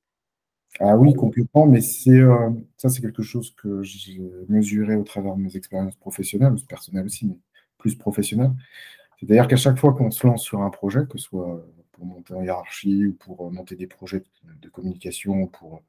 Ah 0.80 0.96
oui, 0.96 1.12
complètement, 1.14 1.66
mais 1.66 1.80
c'est 1.80 2.10
euh, 2.20 2.50
ça, 2.76 2.88
c'est 2.88 3.00
quelque 3.00 3.22
chose 3.22 3.54
que 3.56 3.82
j'ai 3.82 4.20
mesuré 4.48 4.94
au 4.94 5.02
travers 5.02 5.34
de 5.34 5.40
mes 5.42 5.56
expériences 5.56 5.96
professionnelles, 5.96 6.54
personnelles 6.68 7.06
aussi, 7.06 7.26
mais 7.26 7.36
plus 7.78 7.96
professionnelles. 7.96 8.52
C'est-à-dire 9.18 9.48
qu'à 9.48 9.56
chaque 9.56 9.78
fois 9.78 9.92
qu'on 9.94 10.10
se 10.10 10.26
lance 10.26 10.42
sur 10.44 10.62
un 10.62 10.70
projet, 10.70 11.00
que 11.10 11.18
ce 11.18 11.24
soit 11.24 11.64
pour 11.92 12.06
monter 12.06 12.34
en 12.34 12.42
hiérarchie 12.42 13.06
ou 13.06 13.14
pour 13.14 13.46
euh, 13.48 13.50
monter 13.50 13.76
des 13.76 13.86
projets 13.86 14.22
de 14.44 14.68
communication 14.68 15.42
ou 15.42 15.46
pour 15.48 15.82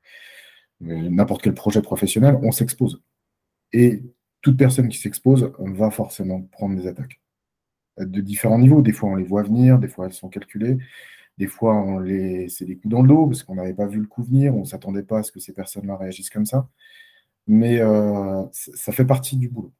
euh, 0.84 1.10
n'importe 1.10 1.44
quel 1.44 1.54
projet 1.54 1.82
professionnel, 1.82 2.40
on 2.42 2.52
s'expose. 2.52 3.02
Et 3.74 4.04
toute 4.42 4.58
personne 4.58 4.90
qui 4.90 4.98
s'expose 4.98 5.52
va 5.60 5.92
forcément 5.92 6.42
prendre 6.42 6.76
des 6.80 6.88
attaques 6.88 7.22
de 8.00 8.22
différents 8.22 8.60
niveaux. 8.60 8.82
Des 8.82 8.94
fois, 8.94 9.10
on 9.10 9.16
les 9.16 9.26
voit 9.26 9.44
venir, 9.44 9.78
des 9.80 9.88
fois, 9.88 10.06
elles 10.08 10.14
sont 10.14 10.30
calculées. 10.30 10.78
Des 11.40 11.48
fois, 11.48 11.76
on 11.76 12.00
les... 12.00 12.50
c'est 12.50 12.66
des 12.66 12.76
coups 12.76 12.92
dans 12.92 13.02
le 13.02 13.08
dos 13.08 13.26
parce 13.26 13.44
qu'on 13.44 13.56
n'avait 13.56 13.74
pas 13.74 13.88
vu 13.88 14.00
le 14.00 14.08
coup 14.08 14.24
venir, 14.24 14.56
on 14.56 14.60
ne 14.60 14.66
s'attendait 14.66 15.04
pas 15.04 15.20
à 15.20 15.24
ce 15.24 15.32
que 15.32 15.40
ces 15.40 15.54
personnes-là 15.54 15.98
réagissent 15.98 16.30
comme 16.30 16.46
ça. 16.46 16.68
Mais 17.48 17.80
euh, 17.82 18.44
ça 18.52 18.92
fait 18.92 19.06
partie 19.06 19.38
du 19.38 19.50
boulot. 19.50 19.74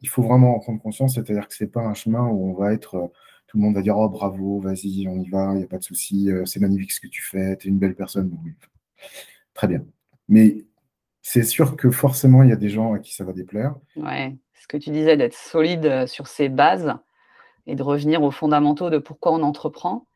Il 0.00 0.08
faut 0.08 0.22
vraiment 0.22 0.56
en 0.56 0.58
prendre 0.58 0.80
conscience, 0.80 1.14
c'est-à-dire 1.14 1.46
que 1.46 1.54
ce 1.54 1.62
n'est 1.62 1.70
pas 1.70 1.82
un 1.82 1.94
chemin 1.94 2.26
où 2.26 2.50
on 2.50 2.54
va 2.54 2.72
être 2.72 3.12
tout 3.52 3.58
le 3.58 3.64
monde 3.64 3.74
va 3.74 3.82
dire 3.82 3.98
Oh, 3.98 4.08
bravo, 4.08 4.60
vas-y, 4.60 5.06
on 5.08 5.20
y 5.20 5.28
va, 5.28 5.50
il 5.52 5.58
n'y 5.58 5.64
a 5.64 5.66
pas 5.66 5.76
de 5.76 5.84
souci, 5.84 6.30
euh, 6.30 6.46
c'est 6.46 6.58
magnifique 6.58 6.90
ce 6.90 7.00
que 7.00 7.06
tu 7.06 7.22
fais, 7.22 7.54
tu 7.58 7.68
es 7.68 7.70
une 7.70 7.78
belle 7.78 7.94
personne. 7.94 8.34
Oui. 8.42 8.52
Très 9.52 9.68
bien. 9.68 9.84
Mais 10.26 10.64
c'est 11.20 11.42
sûr 11.42 11.76
que 11.76 11.90
forcément, 11.90 12.42
il 12.42 12.48
y 12.48 12.52
a 12.52 12.56
des 12.56 12.70
gens 12.70 12.94
à 12.94 12.98
qui 12.98 13.14
ça 13.14 13.24
va 13.24 13.34
déplaire. 13.34 13.74
Ouais, 13.96 14.34
ce 14.54 14.66
que 14.66 14.78
tu 14.78 14.88
disais, 14.88 15.18
d'être 15.18 15.34
solide 15.34 15.84
euh, 15.84 16.06
sur 16.06 16.28
ses 16.28 16.48
bases 16.48 16.94
et 17.66 17.74
de 17.74 17.82
revenir 17.82 18.22
aux 18.22 18.30
fondamentaux 18.30 18.88
de 18.88 18.96
pourquoi 18.96 19.32
on 19.32 19.42
entreprend. 19.42 20.06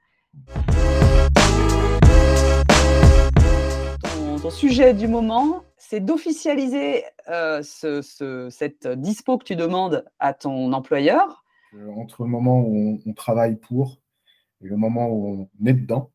Ton, 4.46 4.50
sujet 4.52 4.94
du 4.94 5.08
moment, 5.08 5.64
c'est 5.76 5.98
d'officialiser 5.98 7.02
euh, 7.28 7.62
cette 7.64 8.87
dispo 8.87 9.38
que 9.38 9.44
tu 9.44 9.56
demandes 9.56 10.04
à 10.20 10.34
ton 10.34 10.72
employeur 10.72 11.44
euh, 11.75 11.90
entre 11.96 12.22
le 12.22 12.28
moment 12.28 12.60
où 12.60 13.00
on, 13.04 13.12
travaille 13.12 13.56
pour 13.56 14.00
et 14.62 14.69
le 14.69 14.76
moment 14.76 15.08
où 15.08 15.48
on 15.60 15.66
est 15.66 15.72
dedans, 15.72 16.12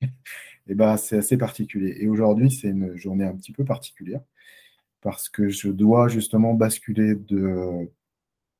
et 0.00 0.06
eh 0.68 0.74
ben, 0.76 0.96
c'est 0.96 1.16
assez 1.16 1.36
particulier. 1.36 1.96
Et 1.98 2.06
aujourd'hui, 2.06 2.52
c'est 2.52 2.68
une 2.68 2.94
journée 2.94 3.24
un 3.24 3.34
petit 3.34 3.50
peu 3.50 3.64
particulière 3.64 4.20
parce 5.00 5.28
que 5.28 5.48
je 5.48 5.68
dois 5.68 6.06
justement 6.06 6.54
basculer 6.54 7.16
de 7.16 7.90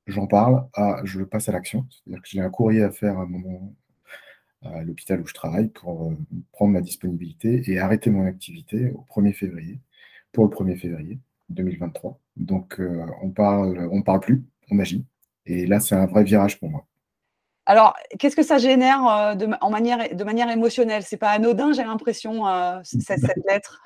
j'en 0.09 0.27
parle 0.27 0.67
à 0.75 1.03
je 1.05 1.23
passe 1.23 1.49
à 1.49 1.53
l'action. 1.53 1.87
C'est-à-dire 1.89 2.21
que 2.21 2.29
j'ai 2.29 2.41
un 2.41 2.51
courrier 2.51 2.83
à 2.83 2.91
faire 2.91 3.17
à 3.21 3.27
moment 3.27 3.77
à 4.65 4.83
l'hôpital 4.83 5.21
où 5.21 5.27
je 5.27 5.35
travaille 5.35 5.69
pour 5.69 6.11
euh, 6.11 6.17
prendre 6.53 6.73
ma 6.73 6.81
disponibilité 6.81 7.63
et 7.67 7.79
arrêter 7.79 8.11
mon 8.11 8.27
activité 8.27 8.93
au 8.93 9.05
1er 9.21 9.33
février, 9.33 9.81
pour 10.33 10.45
le 10.45 10.51
1er 10.51 10.77
février 10.77 11.19
2023. 11.51 12.19
Donc 12.37 12.81
euh, 12.81 13.07
on 13.23 13.31
parle, 13.31 13.89
on 13.93 14.03
parle 14.03 14.21
plus, 14.21 14.45
on 14.71 14.79
agit. 14.79 15.05
Et 15.47 15.67
là, 15.67 15.81
c'est 15.81 15.95
un 15.95 16.07
vrai 16.07 16.25
virage 16.25 16.59
pour 16.59 16.71
moi. 16.71 16.87
Alors, 17.67 17.95
qu'est-ce 18.19 18.37
que 18.37 18.43
ça 18.43 18.59
génère 18.59 19.07
euh, 19.07 19.35
de, 19.35 19.49
en 19.61 19.71
manière, 19.71 20.15
de 20.15 20.25
manière 20.25 20.51
émotionnelle? 20.51 21.03
C'est 21.03 21.17
pas 21.17 21.31
anodin, 21.31 21.73
j'ai 21.73 21.85
l'impression, 21.85 22.45
cette, 22.83 23.23
lettre? 23.49 23.83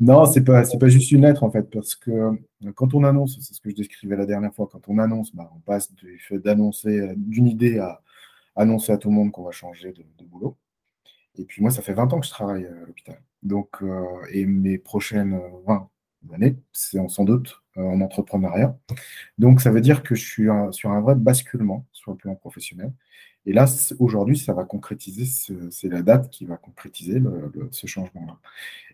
Non, 0.00 0.26
c'est 0.26 0.42
pas, 0.42 0.62
pas 0.78 0.88
juste 0.88 1.10
une 1.10 1.22
lettre, 1.22 1.42
en 1.42 1.50
fait, 1.50 1.62
parce 1.70 1.94
que 1.94 2.30
quand 2.74 2.92
on 2.94 3.04
annonce, 3.04 3.38
c'est 3.40 3.54
ce 3.54 3.60
que 3.60 3.70
je 3.70 3.76
décrivais 3.76 4.16
la 4.16 4.26
dernière 4.26 4.54
fois, 4.54 4.68
quand 4.70 4.86
on 4.88 4.98
annonce, 4.98 5.34
bah, 5.34 5.50
on 5.54 5.60
passe 5.60 5.92
du 5.94 6.18
fait 6.18 6.38
d'annoncer 6.38 7.14
d'une 7.16 7.46
idée 7.46 7.78
à 7.78 8.02
annoncer 8.56 8.92
à 8.92 8.98
tout 8.98 9.08
le 9.08 9.14
monde 9.14 9.32
qu'on 9.32 9.44
va 9.44 9.50
changer 9.52 9.92
de, 9.92 10.24
boulot. 10.24 10.56
Et 11.36 11.44
puis 11.44 11.62
moi, 11.62 11.70
ça 11.70 11.82
fait 11.82 11.94
20 11.94 12.12
ans 12.12 12.20
que 12.20 12.26
je 12.26 12.30
travaille 12.30 12.66
à 12.66 12.86
l'hôpital. 12.86 13.20
Donc, 13.42 13.82
et 14.32 14.46
mes 14.46 14.78
prochaines 14.78 15.40
20 15.66 15.88
années, 16.32 16.56
c'est 16.72 16.98
sans 17.08 17.24
doute 17.24 17.62
euh, 17.78 17.82
en 17.82 18.00
entrepreneuriat. 18.00 18.76
Donc, 19.38 19.60
ça 19.60 19.70
veut 19.70 19.80
dire 19.80 20.02
que 20.02 20.14
je 20.14 20.24
suis 20.24 20.48
sur 20.72 20.90
un 20.90 21.00
vrai 21.00 21.14
basculement 21.14 21.86
sur 21.92 22.12
le 22.12 22.16
plan 22.16 22.34
professionnel. 22.34 22.92
Et 23.46 23.52
là, 23.52 23.66
aujourd'hui, 23.98 24.36
ça 24.36 24.52
va 24.52 24.64
concrétiser, 24.64 25.24
c'est 25.70 25.88
la 25.88 26.02
date 26.02 26.28
qui 26.30 26.44
va 26.44 26.56
concrétiser 26.56 27.22
ce 27.70 27.86
changement-là. 27.86 28.38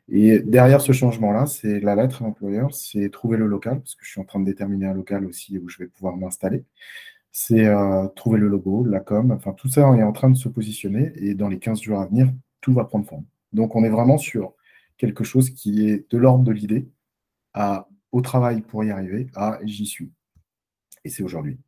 Et 0.08 0.38
derrière 0.38 0.80
ce 0.80 0.92
changement-là, 0.92 1.46
c'est 1.46 1.80
la 1.80 1.96
lettre 1.96 2.22
à 2.22 2.26
l'employeur, 2.26 2.72
c'est 2.72 3.10
trouver 3.10 3.36
le 3.38 3.46
local, 3.46 3.80
parce 3.80 3.96
que 3.96 4.04
je 4.04 4.10
suis 4.10 4.20
en 4.20 4.24
train 4.24 4.38
de 4.38 4.44
déterminer 4.44 4.86
un 4.86 4.94
local 4.94 5.26
aussi 5.26 5.58
où 5.58 5.68
je 5.68 5.78
vais 5.78 5.88
pouvoir 5.88 6.16
m'installer. 6.16 6.64
C'est 7.38 7.66
euh, 7.66 8.08
trouver 8.16 8.38
le 8.38 8.48
logo, 8.48 8.82
la 8.82 8.98
com, 8.98 9.30
enfin 9.30 9.52
tout 9.52 9.68
ça 9.68 9.82
est 9.82 10.02
en 10.02 10.12
train 10.12 10.30
de 10.30 10.38
se 10.38 10.48
positionner 10.48 11.12
et 11.16 11.34
dans 11.34 11.48
les 11.48 11.58
15 11.58 11.82
jours 11.82 12.00
à 12.00 12.06
venir, 12.06 12.32
tout 12.62 12.72
va 12.72 12.86
prendre 12.86 13.06
forme. 13.06 13.26
Donc 13.52 13.76
on 13.76 13.84
est 13.84 13.90
vraiment 13.90 14.16
sur 14.16 14.54
quelque 14.96 15.22
chose 15.22 15.50
qui 15.50 15.86
est 15.86 16.10
de 16.10 16.16
l'ordre 16.16 16.44
de 16.44 16.52
l'idée 16.52 16.88
à 17.52 17.88
au 18.10 18.22
travail 18.22 18.62
pour 18.62 18.84
y 18.84 18.90
arriver 18.90 19.26
à 19.34 19.58
j'y 19.64 19.84
suis. 19.84 20.10
Et 21.04 21.10
c'est 21.10 21.22
aujourd'hui. 21.22 21.58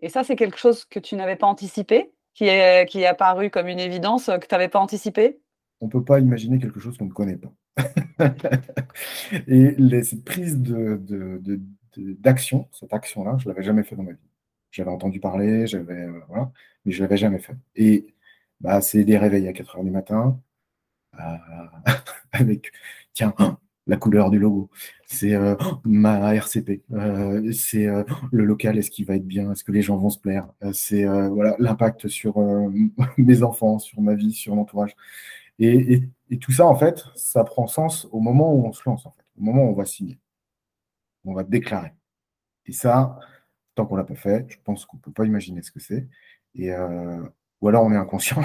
Et 0.00 0.10
ça, 0.10 0.22
c'est 0.22 0.36
quelque 0.36 0.58
chose 0.58 0.84
que 0.84 0.98
tu 0.98 1.16
n'avais 1.16 1.36
pas 1.36 1.46
anticipé, 1.46 2.12
qui 2.34 2.44
est, 2.44 2.86
qui 2.90 3.00
est 3.00 3.06
apparu 3.06 3.48
comme 3.48 3.68
une 3.68 3.80
évidence 3.80 4.26
que 4.26 4.46
tu 4.46 4.54
n'avais 4.54 4.68
pas 4.68 4.80
anticipé? 4.80 5.40
On 5.80 5.86
ne 5.86 5.90
peut 5.90 6.04
pas 6.04 6.20
imaginer 6.20 6.58
quelque 6.58 6.78
chose 6.78 6.98
qu'on 6.98 7.06
ne 7.06 7.10
connaît 7.10 7.38
pas. 7.38 7.54
et 9.46 9.74
les, 9.78 10.04
cette 10.04 10.24
prise 10.24 10.60
de, 10.60 11.00
d'action, 11.98 12.68
cette 12.72 12.92
action-là, 12.92 13.36
je 13.38 13.48
ne 13.48 13.52
l'avais 13.52 13.64
jamais 13.64 13.82
fait 13.82 13.96
dans 13.96 14.02
ma 14.02 14.12
vie. 14.12 14.18
J'avais 14.70 14.90
entendu 14.90 15.20
parler, 15.20 15.66
j'avais, 15.66 16.02
euh, 16.04 16.20
voilà, 16.28 16.52
mais 16.84 16.92
je 16.92 16.98
ne 16.98 17.04
l'avais 17.06 17.16
jamais 17.16 17.38
fait. 17.38 17.56
Et 17.76 18.14
bah, 18.60 18.80
c'est 18.80 19.04
des 19.04 19.18
réveils 19.18 19.48
à 19.48 19.52
4 19.52 19.76
heures 19.78 19.84
du 19.84 19.90
matin, 19.90 20.40
euh, 21.20 21.36
avec, 22.32 22.72
tiens, 23.14 23.34
la 23.86 23.96
couleur 23.96 24.30
du 24.30 24.38
logo, 24.38 24.70
c'est 25.06 25.34
euh, 25.34 25.54
ma 25.84 26.34
RCP, 26.34 26.82
euh, 26.92 27.52
c'est 27.52 27.86
euh, 27.86 28.02
le 28.32 28.44
local, 28.44 28.78
est-ce 28.78 28.90
qu'il 28.90 29.06
va 29.06 29.16
être 29.16 29.26
bien, 29.26 29.52
est-ce 29.52 29.64
que 29.64 29.72
les 29.72 29.82
gens 29.82 29.96
vont 29.96 30.10
se 30.10 30.18
plaire, 30.18 30.48
c'est 30.72 31.04
voilà 31.04 31.56
l'impact 31.58 32.08
sur 32.08 32.38
mes 33.18 33.42
enfants, 33.42 33.78
sur 33.78 34.00
ma 34.00 34.14
vie, 34.14 34.32
sur 34.32 34.54
l'entourage. 34.56 34.96
Et, 35.58 36.02
Et 36.30 36.38
tout 36.38 36.52
ça, 36.52 36.66
en 36.66 36.76
fait, 36.76 37.04
ça 37.14 37.44
prend 37.44 37.66
sens 37.66 38.08
au 38.12 38.20
moment 38.20 38.52
où 38.54 38.66
on 38.66 38.72
se 38.72 38.82
lance, 38.86 39.06
au 39.06 39.12
moment 39.42 39.64
où 39.64 39.70
on 39.70 39.74
va 39.74 39.84
signer. 39.84 40.18
On 41.26 41.34
va 41.34 41.42
déclarer. 41.42 41.92
Et 42.66 42.72
ça, 42.72 43.18
tant 43.74 43.86
qu'on 43.86 43.94
ne 43.94 44.00
l'a 44.00 44.06
pas 44.06 44.14
fait, 44.14 44.46
je 44.48 44.56
pense 44.64 44.84
qu'on 44.86 44.96
ne 44.96 45.02
peut 45.02 45.12
pas 45.12 45.24
imaginer 45.24 45.62
ce 45.62 45.70
que 45.70 45.80
c'est. 45.80 46.08
Et, 46.54 46.72
euh, 46.72 47.22
ou 47.60 47.68
alors 47.68 47.84
on 47.84 47.92
est 47.92 47.96
inconscient. 47.96 48.42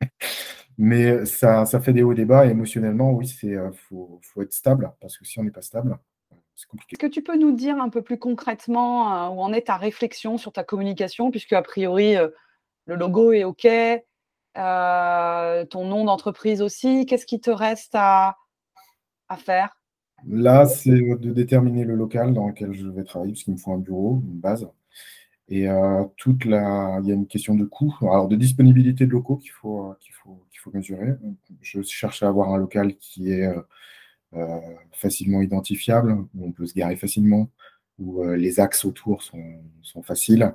Mais 0.78 1.24
ça, 1.26 1.64
ça 1.66 1.80
fait 1.80 1.92
des 1.92 2.02
hauts 2.02 2.14
débats. 2.14 2.46
Et 2.46 2.50
émotionnellement, 2.50 3.12
oui, 3.12 3.26
il 3.42 3.54
euh, 3.54 3.70
faut, 3.72 4.20
faut, 4.22 4.42
être 4.42 4.52
stable. 4.52 4.92
Parce 5.00 5.16
que 5.16 5.24
si 5.24 5.38
on 5.38 5.44
n'est 5.44 5.50
pas 5.50 5.62
stable, 5.62 5.98
c'est 6.54 6.66
compliqué. 6.66 6.96
Est-ce 6.96 7.08
que 7.08 7.12
tu 7.12 7.22
peux 7.22 7.36
nous 7.36 7.52
dire 7.52 7.80
un 7.80 7.88
peu 7.88 8.02
plus 8.02 8.18
concrètement 8.18 9.14
euh, 9.14 9.28
où 9.28 9.40
en 9.40 9.52
est 9.52 9.66
ta 9.66 9.76
réflexion 9.76 10.38
sur 10.38 10.52
ta 10.52 10.64
communication? 10.64 11.30
Puisque, 11.30 11.52
a 11.52 11.62
priori, 11.62 12.16
le 12.86 12.94
logo 12.96 13.32
est 13.32 13.44
OK, 13.44 13.68
ton 14.54 15.84
nom 15.84 16.04
d'entreprise 16.04 16.62
aussi. 16.62 17.06
Qu'est-ce 17.06 17.26
qui 17.26 17.40
te 17.40 17.50
reste 17.50 17.94
à, 17.94 18.36
à 19.28 19.36
faire? 19.36 19.81
Là, 20.28 20.66
c'est 20.66 20.90
de 20.90 21.32
déterminer 21.32 21.84
le 21.84 21.94
local 21.94 22.34
dans 22.34 22.48
lequel 22.48 22.72
je 22.72 22.86
vais 22.88 23.04
travailler, 23.04 23.32
puisqu'il 23.32 23.52
me 23.52 23.56
faut 23.58 23.72
un 23.72 23.78
bureau, 23.78 24.22
une 24.24 24.38
base. 24.38 24.68
Et 25.48 25.68
euh, 25.68 26.04
toute 26.16 26.44
la, 26.44 26.98
il 27.02 27.08
y 27.08 27.12
a 27.12 27.14
une 27.14 27.26
question 27.26 27.54
de 27.54 27.64
coût, 27.64 27.94
alors 28.02 28.28
de 28.28 28.36
disponibilité 28.36 29.06
de 29.06 29.10
locaux 29.10 29.36
qu'il 29.36 29.50
faut, 29.50 29.94
qu'il 30.00 30.14
qu'il 30.50 30.60
faut 30.60 30.70
mesurer. 30.72 31.14
Je 31.60 31.82
cherche 31.82 32.22
à 32.22 32.28
avoir 32.28 32.54
un 32.54 32.58
local 32.58 32.96
qui 32.96 33.32
est 33.32 33.52
euh, 34.34 34.60
facilement 34.92 35.42
identifiable, 35.42 36.12
où 36.34 36.46
on 36.46 36.52
peut 36.52 36.66
se 36.66 36.74
garer 36.74 36.96
facilement, 36.96 37.50
où 37.98 38.22
euh, 38.22 38.36
les 38.36 38.60
axes 38.60 38.84
autour 38.84 39.22
sont, 39.22 39.42
sont 39.82 40.02
faciles. 40.02 40.54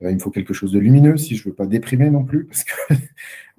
il 0.00 0.14
me 0.14 0.18
faut 0.18 0.30
quelque 0.30 0.54
chose 0.54 0.72
de 0.72 0.78
lumineux 0.78 1.16
si 1.16 1.36
je 1.36 1.42
ne 1.42 1.50
veux 1.50 1.56
pas 1.56 1.66
déprimer 1.66 2.10
non 2.10 2.24
plus, 2.24 2.44
parce 2.46 2.64
que 2.64 2.94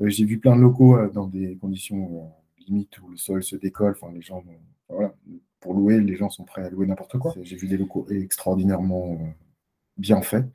j'ai 0.07 0.25
vu 0.25 0.39
plein 0.39 0.55
de 0.55 0.61
locaux 0.61 0.97
dans 1.09 1.27
des 1.27 1.57
conditions 1.57 2.31
limites 2.59 2.99
où 2.99 3.09
le 3.09 3.17
sol 3.17 3.43
se 3.43 3.55
décolle, 3.55 3.95
enfin 3.99 4.13
les 4.13 4.21
gens, 4.21 4.43
voilà, 4.89 5.13
pour 5.59 5.73
louer, 5.73 5.99
les 5.99 6.15
gens 6.15 6.29
sont 6.29 6.43
prêts 6.43 6.63
à 6.63 6.69
louer 6.69 6.87
n'importe 6.87 7.17
quoi. 7.17 7.33
J'ai 7.41 7.55
vu 7.55 7.67
des 7.67 7.77
locaux 7.77 8.07
extraordinairement 8.09 9.13
euh, 9.13 9.25
bien 9.97 10.21
faits, 10.21 10.45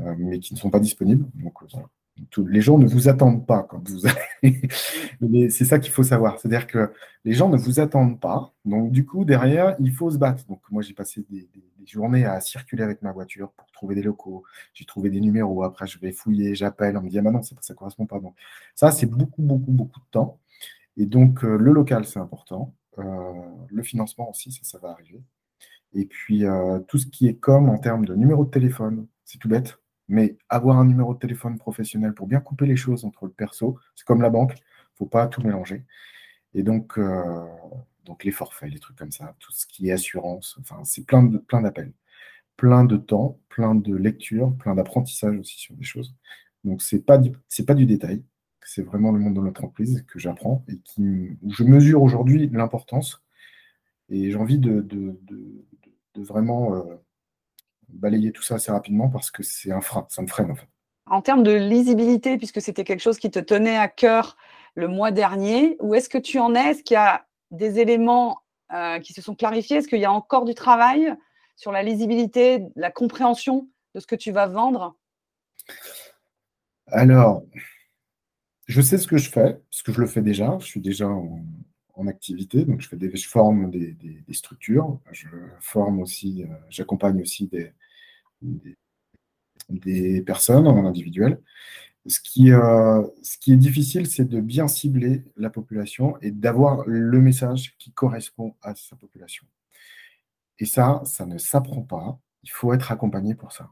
euh, 0.00 0.14
mais 0.18 0.38
qui 0.38 0.54
ne 0.54 0.58
sont 0.58 0.70
pas 0.70 0.80
disponibles. 0.80 1.26
Donc, 1.34 1.54
euh, 1.62 2.44
les 2.46 2.60
gens 2.60 2.78
ne 2.78 2.86
vous 2.86 3.08
attendent 3.08 3.46
pas 3.46 3.62
quand 3.62 3.88
vous 3.88 4.06
allez. 5.22 5.50
c'est 5.50 5.64
ça 5.64 5.78
qu'il 5.78 5.92
faut 5.92 6.02
savoir. 6.02 6.38
C'est-à-dire 6.38 6.66
que 6.66 6.92
les 7.24 7.32
gens 7.32 7.48
ne 7.48 7.56
vous 7.56 7.80
attendent 7.80 8.20
pas. 8.20 8.52
Donc, 8.64 8.92
du 8.92 9.06
coup, 9.06 9.24
derrière, 9.24 9.76
il 9.80 9.92
faut 9.92 10.10
se 10.10 10.18
battre. 10.18 10.44
Donc, 10.46 10.60
moi, 10.70 10.82
j'ai 10.82 10.94
passé 10.94 11.24
des, 11.30 11.48
journées 11.86 12.24
à 12.24 12.40
circuler 12.40 12.82
avec 12.82 13.02
ma 13.02 13.12
voiture 13.12 13.50
pour 13.52 13.70
trouver 13.72 13.94
des 13.94 14.02
locaux. 14.02 14.42
J'ai 14.72 14.86
trouvé 14.86 15.10
des 15.10 15.20
numéros. 15.20 15.64
Après, 15.64 15.86
je 15.86 15.98
vais 15.98 16.12
fouiller, 16.12 16.54
j'appelle. 16.54 16.96
On 16.96 17.02
me 17.02 17.10
dit, 17.10 17.18
ah, 17.18 17.22
bah 17.22 17.30
non, 17.30 17.42
ça 17.42 17.54
ne 17.68 17.74
correspond 17.74 18.06
pas. 18.06 18.20
Donc, 18.20 18.34
ça, 18.74 18.90
c'est 18.90 19.06
beaucoup, 19.06 19.42
beaucoup, 19.42 19.70
beaucoup 19.70 20.00
de 20.00 20.06
temps. 20.10 20.38
Et 20.96 21.06
donc, 21.06 21.42
le 21.42 21.72
local, 21.72 22.06
c'est 22.06 22.20
important. 22.20 22.72
Euh, 22.98 23.32
le 23.68 23.82
financement 23.82 24.30
aussi, 24.30 24.52
ça, 24.52 24.78
va 24.78 24.90
arriver. 24.90 25.22
Et 25.94 26.06
puis, 26.06 26.44
euh, 26.46 26.80
tout 26.80 26.98
ce 26.98 27.06
qui 27.06 27.28
est 27.28 27.34
comme 27.34 27.68
en 27.68 27.78
termes 27.78 28.04
de 28.04 28.14
numéro 28.14 28.44
de 28.44 28.50
téléphone, 28.50 29.06
c'est 29.24 29.38
tout 29.38 29.48
bête, 29.48 29.78
mais 30.08 30.36
avoir 30.48 30.78
un 30.78 30.84
numéro 30.84 31.14
de 31.14 31.18
téléphone 31.18 31.58
professionnel 31.58 32.14
pour 32.14 32.26
bien 32.26 32.40
couper 32.40 32.66
les 32.66 32.76
choses 32.76 33.04
entre 33.04 33.26
le 33.26 33.32
perso, 33.32 33.78
c'est 33.96 34.06
comme 34.06 34.22
la 34.22 34.30
banque, 34.30 34.54
il 34.58 34.62
ne 34.62 34.96
faut 34.96 35.06
pas 35.06 35.26
tout 35.28 35.42
mélanger. 35.42 35.84
Et 36.54 36.62
donc, 36.62 36.98
euh, 36.98 37.46
donc, 38.04 38.24
les 38.24 38.32
forfaits, 38.32 38.70
les 38.72 38.78
trucs 38.80 38.96
comme 38.96 39.12
ça, 39.12 39.36
tout 39.40 39.52
ce 39.52 39.66
qui 39.66 39.88
est 39.88 39.92
assurance, 39.92 40.58
enfin, 40.60 40.84
c'est 40.84 41.06
plein 41.06 41.22
d'appels. 41.62 41.92
Plein, 42.56 42.84
de 42.84 42.96
temps, 42.96 43.40
plein 43.48 43.74
de 43.74 43.94
lectures, 43.96 44.54
plein 44.56 44.74
d'apprentissage 44.76 45.36
aussi 45.38 45.58
sur 45.58 45.74
des 45.74 45.84
choses. 45.84 46.14
Donc, 46.64 46.82
ce 46.82 46.96
n'est 46.96 47.02
pas, 47.02 47.18
pas 47.66 47.74
du 47.74 47.86
détail 47.86 48.22
c'est 48.64 48.82
vraiment 48.82 49.12
le 49.12 49.18
monde 49.18 49.34
de 49.34 49.40
l'entreprise 49.40 50.04
que 50.08 50.18
j'apprends 50.18 50.64
et 50.68 50.78
qui, 50.80 51.36
où 51.42 51.52
je 51.52 51.64
mesure 51.64 52.02
aujourd'hui 52.02 52.48
l'importance. 52.52 53.22
Et 54.08 54.30
j'ai 54.30 54.36
envie 54.36 54.58
de, 54.58 54.86
vraiment 56.16 56.74
euh, 56.74 56.82
balayer 57.88 58.32
tout 58.32 58.42
ça 58.42 58.56
assez 58.56 58.72
rapidement 58.72 59.08
parce 59.08 59.30
que 59.30 59.42
c'est 59.42 59.72
un 59.72 59.80
frein, 59.80 60.06
ça 60.08 60.22
me 60.22 60.26
freine 60.26 60.50
en 60.50 60.54
fait. 60.54 60.68
En 61.06 61.20
termes 61.20 61.42
de 61.42 61.52
lisibilité, 61.52 62.38
puisque 62.38 62.62
c'était 62.62 62.84
quelque 62.84 63.02
chose 63.02 63.18
qui 63.18 63.30
te 63.30 63.38
tenait 63.38 63.76
à 63.76 63.88
cœur 63.88 64.38
le 64.74 64.88
mois 64.88 65.10
dernier, 65.10 65.76
où 65.80 65.94
est-ce 65.94 66.08
que 66.08 66.18
tu 66.18 66.38
en 66.38 66.54
es? 66.54 66.70
Est-ce 66.70 66.82
qu'il 66.82 66.94
y 66.94 66.98
a 66.98 67.26
des 67.50 67.78
éléments 67.78 68.40
euh, 68.72 68.98
qui 69.00 69.12
se 69.12 69.20
sont 69.20 69.34
clarifiés? 69.34 69.78
Est-ce 69.78 69.88
qu'il 69.88 70.00
y 70.00 70.06
a 70.06 70.12
encore 70.12 70.46
du 70.46 70.54
travail 70.54 71.14
sur 71.56 71.72
la 71.72 71.82
lisibilité, 71.82 72.64
la 72.74 72.90
compréhension 72.90 73.68
de 73.94 74.00
ce 74.00 74.06
que 74.06 74.16
tu 74.16 74.32
vas 74.32 74.46
vendre? 74.46 74.96
Alors, 76.86 77.44
je 78.66 78.80
sais 78.80 78.98
ce 78.98 79.06
que 79.06 79.18
je 79.18 79.30
fais, 79.30 79.60
parce 79.70 79.82
que 79.82 79.92
je 79.92 80.00
le 80.00 80.06
fais 80.06 80.22
déjà. 80.22 80.56
Je 80.60 80.66
suis 80.66 80.80
déjà 80.80 81.08
en, 81.08 81.44
activité, 82.08 82.64
donc 82.64 82.80
je, 82.80 83.28
forme 83.28 83.70
des, 83.70 83.96
structures. 84.32 85.00
Je 85.12 85.28
forme 85.60 86.00
aussi, 86.00 86.42
euh, 86.42 86.54
j'accompagne 86.68 87.20
aussi 87.20 87.46
des, 87.48 87.72
des, 89.70 90.22
personnes 90.22 90.66
en 90.66 90.84
individuel. 90.86 91.40
Ce 92.06 92.20
qui, 92.20 92.52
euh, 92.52 93.02
ce 93.22 93.38
qui 93.38 93.52
est 93.52 93.56
difficile, 93.56 94.06
c'est 94.06 94.26
de 94.26 94.40
bien 94.40 94.68
cibler 94.68 95.24
la 95.36 95.50
population 95.50 96.18
et 96.20 96.30
d'avoir 96.30 96.84
le 96.86 97.20
message 97.20 97.74
qui 97.78 97.92
correspond 97.92 98.54
à 98.60 98.74
sa 98.74 98.96
population. 98.96 99.46
Et 100.58 100.66
ça, 100.66 101.02
ça 101.04 101.26
ne 101.26 101.38
s'apprend 101.38 101.82
pas. 101.82 102.18
Il 102.42 102.50
faut 102.50 102.74
être 102.74 102.92
accompagné 102.92 103.34
pour 103.34 103.52
ça. 103.52 103.70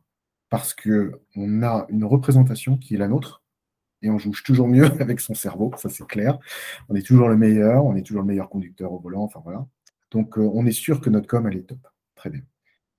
Parce 0.48 0.74
qu'on 0.74 1.62
a 1.62 1.86
une 1.88 2.04
représentation 2.04 2.76
qui 2.78 2.94
est 2.94 2.98
la 2.98 3.08
nôtre, 3.08 3.41
et 4.02 4.10
on 4.10 4.18
joue 4.18 4.32
toujours 4.44 4.68
mieux 4.68 4.84
avec 5.00 5.20
son 5.20 5.34
cerveau, 5.34 5.72
ça 5.76 5.88
c'est 5.88 6.06
clair. 6.06 6.38
On 6.88 6.94
est 6.94 7.06
toujours 7.06 7.28
le 7.28 7.36
meilleur, 7.36 7.84
on 7.84 7.96
est 7.96 8.02
toujours 8.02 8.22
le 8.22 8.28
meilleur 8.28 8.48
conducteur 8.48 8.92
au 8.92 8.98
volant, 8.98 9.22
enfin 9.22 9.40
voilà. 9.42 9.66
Donc 10.10 10.38
euh, 10.38 10.50
on 10.52 10.66
est 10.66 10.72
sûr 10.72 11.00
que 11.00 11.10
notre 11.10 11.26
com, 11.26 11.46
elle 11.46 11.56
est 11.56 11.62
top. 11.62 11.86
Très 12.14 12.30
bien. 12.30 12.42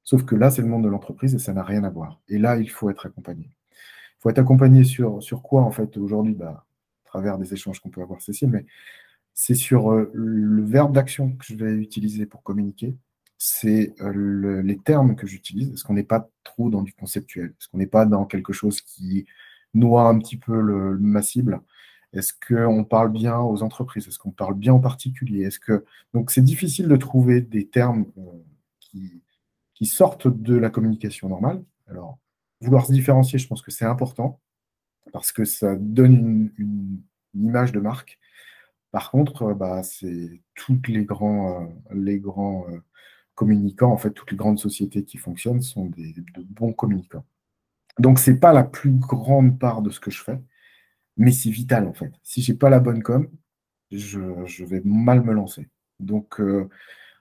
Sauf 0.03 0.25
que 0.25 0.35
là, 0.35 0.51
c'est 0.51 0.61
le 0.61 0.67
monde 0.67 0.83
de 0.83 0.89
l'entreprise 0.89 1.33
et 1.33 1.39
ça 1.39 1.53
n'a 1.53 1.63
rien 1.63 1.83
à 1.83 1.89
voir. 1.89 2.21
Et 2.27 2.37
là, 2.37 2.57
il 2.57 2.69
faut 2.69 2.89
être 2.89 3.05
accompagné. 3.05 3.49
Il 3.71 4.21
faut 4.21 4.29
être 4.29 4.39
accompagné 4.39 4.83
sur, 4.83 5.21
quoi, 5.41 5.61
en 5.61 5.71
fait, 5.71 5.97
aujourd'hui, 5.97 6.33
bah, 6.33 6.65
à 7.05 7.09
travers 7.09 7.37
des 7.37 7.53
échanges 7.53 7.79
qu'on 7.79 7.89
peut 7.89 8.01
avoir, 8.01 8.21
Cécile, 8.21 8.49
mais 8.49 8.65
c'est 9.33 9.55
sur 9.55 9.91
euh, 9.91 10.11
le 10.13 10.63
verbe 10.63 10.93
d'action 10.93 11.31
que 11.31 11.45
je 11.45 11.55
vais 11.55 11.73
utiliser 11.75 12.25
pour 12.25 12.43
communiquer. 12.43 12.95
C'est 13.37 13.93
euh, 14.01 14.61
les 14.61 14.77
termes 14.77 15.15
que 15.15 15.25
j'utilise. 15.27 15.73
Est-ce 15.73 15.83
qu'on 15.83 15.93
n'est 15.93 16.03
pas 16.03 16.29
trop 16.43 16.69
dans 16.69 16.81
du 16.81 16.93
conceptuel 16.93 17.47
Est-ce 17.59 17.67
qu'on 17.69 17.77
n'est 17.77 17.87
pas 17.87 18.05
dans 18.05 18.25
quelque 18.25 18.53
chose 18.53 18.81
qui 18.81 19.25
noie 19.73 20.07
un 20.07 20.19
petit 20.19 20.37
peu 20.37 20.59
le, 20.59 20.97
ma 20.99 21.21
cible 21.21 21.61
Est-ce 22.13 22.33
qu'on 22.33 22.83
parle 22.83 23.11
bien 23.11 23.39
aux 23.39 23.63
entreprises? 23.63 24.07
Est-ce 24.07 24.19
qu'on 24.19 24.31
parle 24.31 24.55
bien 24.55 24.73
en 24.73 24.79
particulier 24.79 25.43
Est-ce 25.43 25.59
que 25.59 25.85
donc 26.13 26.31
c'est 26.31 26.43
difficile 26.43 26.87
de 26.87 26.95
trouver 26.95 27.41
des 27.41 27.67
termes 27.67 28.05
euh, 28.17 29.01
qui, 29.75 29.85
sortent 29.85 30.29
de 30.29 30.55
la 30.55 30.69
communication 30.69 31.27
normale. 31.27 31.61
Alors 31.87 32.17
vouloir 32.61 32.85
se 32.85 32.93
différencier, 32.93 33.37
je 33.37 33.49
pense 33.49 33.61
que 33.61 33.69
c'est 33.69 33.83
important 33.83 34.39
parce 35.11 35.33
que 35.33 35.43
ça 35.43 35.75
donne 35.75 36.51
une, 36.57 37.01
image 37.35 37.73
de 37.73 37.81
marque. 37.81 38.17
Par 38.91 39.11
contre, 39.11 39.43
euh, 39.43 39.53
bah, 39.53 39.83
c'est 39.83 40.41
tous 40.55 40.79
les 40.87 41.03
grands, 41.03 41.63
euh, 41.63 41.67
les 41.93 42.19
grands 42.19 42.65
communicants, 43.35 43.91
en 43.91 43.97
fait, 43.97 44.11
toutes 44.11 44.31
les 44.31 44.37
grandes 44.37 44.59
sociétés 44.59 45.03
qui 45.03 45.17
fonctionnent 45.17 45.61
sont 45.61 45.87
de 45.87 46.43
bons 46.43 46.71
communicants. 46.71 47.25
Donc, 47.99 48.19
ce 48.19 48.31
n'est 48.31 48.37
pas 48.37 48.53
la 48.53 48.63
plus 48.63 48.91
grande 48.91 49.59
part 49.59 49.81
de 49.81 49.89
ce 49.89 49.99
que 49.99 50.11
je 50.11 50.23
fais, 50.23 50.39
mais 51.17 51.31
c'est 51.31 51.49
vital 51.49 51.87
en 51.87 51.93
fait. 51.93 52.11
Si 52.23 52.41
je 52.41 52.51
n'ai 52.51 52.57
pas 52.57 52.69
la 52.69 52.79
bonne 52.79 53.03
com, 53.03 53.29
je, 53.91 54.63
vais 54.63 54.81
mal 54.83 55.21
me 55.21 55.33
lancer. 55.33 55.69
Donc, 55.99 56.39
euh, 56.39 56.69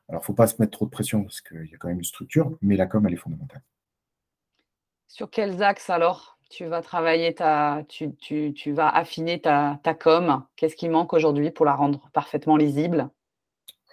alors, 0.09 0.21
il 0.21 0.25
ne 0.25 0.26
faut 0.26 0.35
pas 0.35 0.47
se 0.47 0.61
mettre 0.61 0.73
trop 0.73 0.87
de 0.87 0.91
pression 0.91 1.23
parce 1.23 1.41
qu'il 1.41 1.67
y 1.67 1.75
a 1.75 1.76
quand 1.79 1.88
même 1.88 1.99
une 1.99 2.05
structure, 2.05 2.57
mais 2.62 2.76
la 2.76 2.87
com, 2.87 3.07
elle 3.07 3.14
est 3.14 3.17
fondamentale. 3.17 3.62
Sur 5.09 5.31
quels 5.31 5.62
axes 5.62 5.91
alors 5.91 6.38
tu 6.49 6.67
vas 6.67 6.83
travailler 6.83 7.35
ta, 7.35 7.83
tu, 7.88 8.14
tu, 8.14 8.73
vas 8.73 8.88
affiner 8.88 9.41
ta, 9.41 9.81
ta 9.83 9.95
com? 9.95 10.45
Qu'est-ce 10.57 10.76
qui 10.76 10.88
manque 10.88 11.12
aujourd'hui 11.14 11.50
pour 11.50 11.64
la 11.64 11.75
rendre 11.75 12.11
parfaitement 12.12 12.57
lisible? 12.57 13.09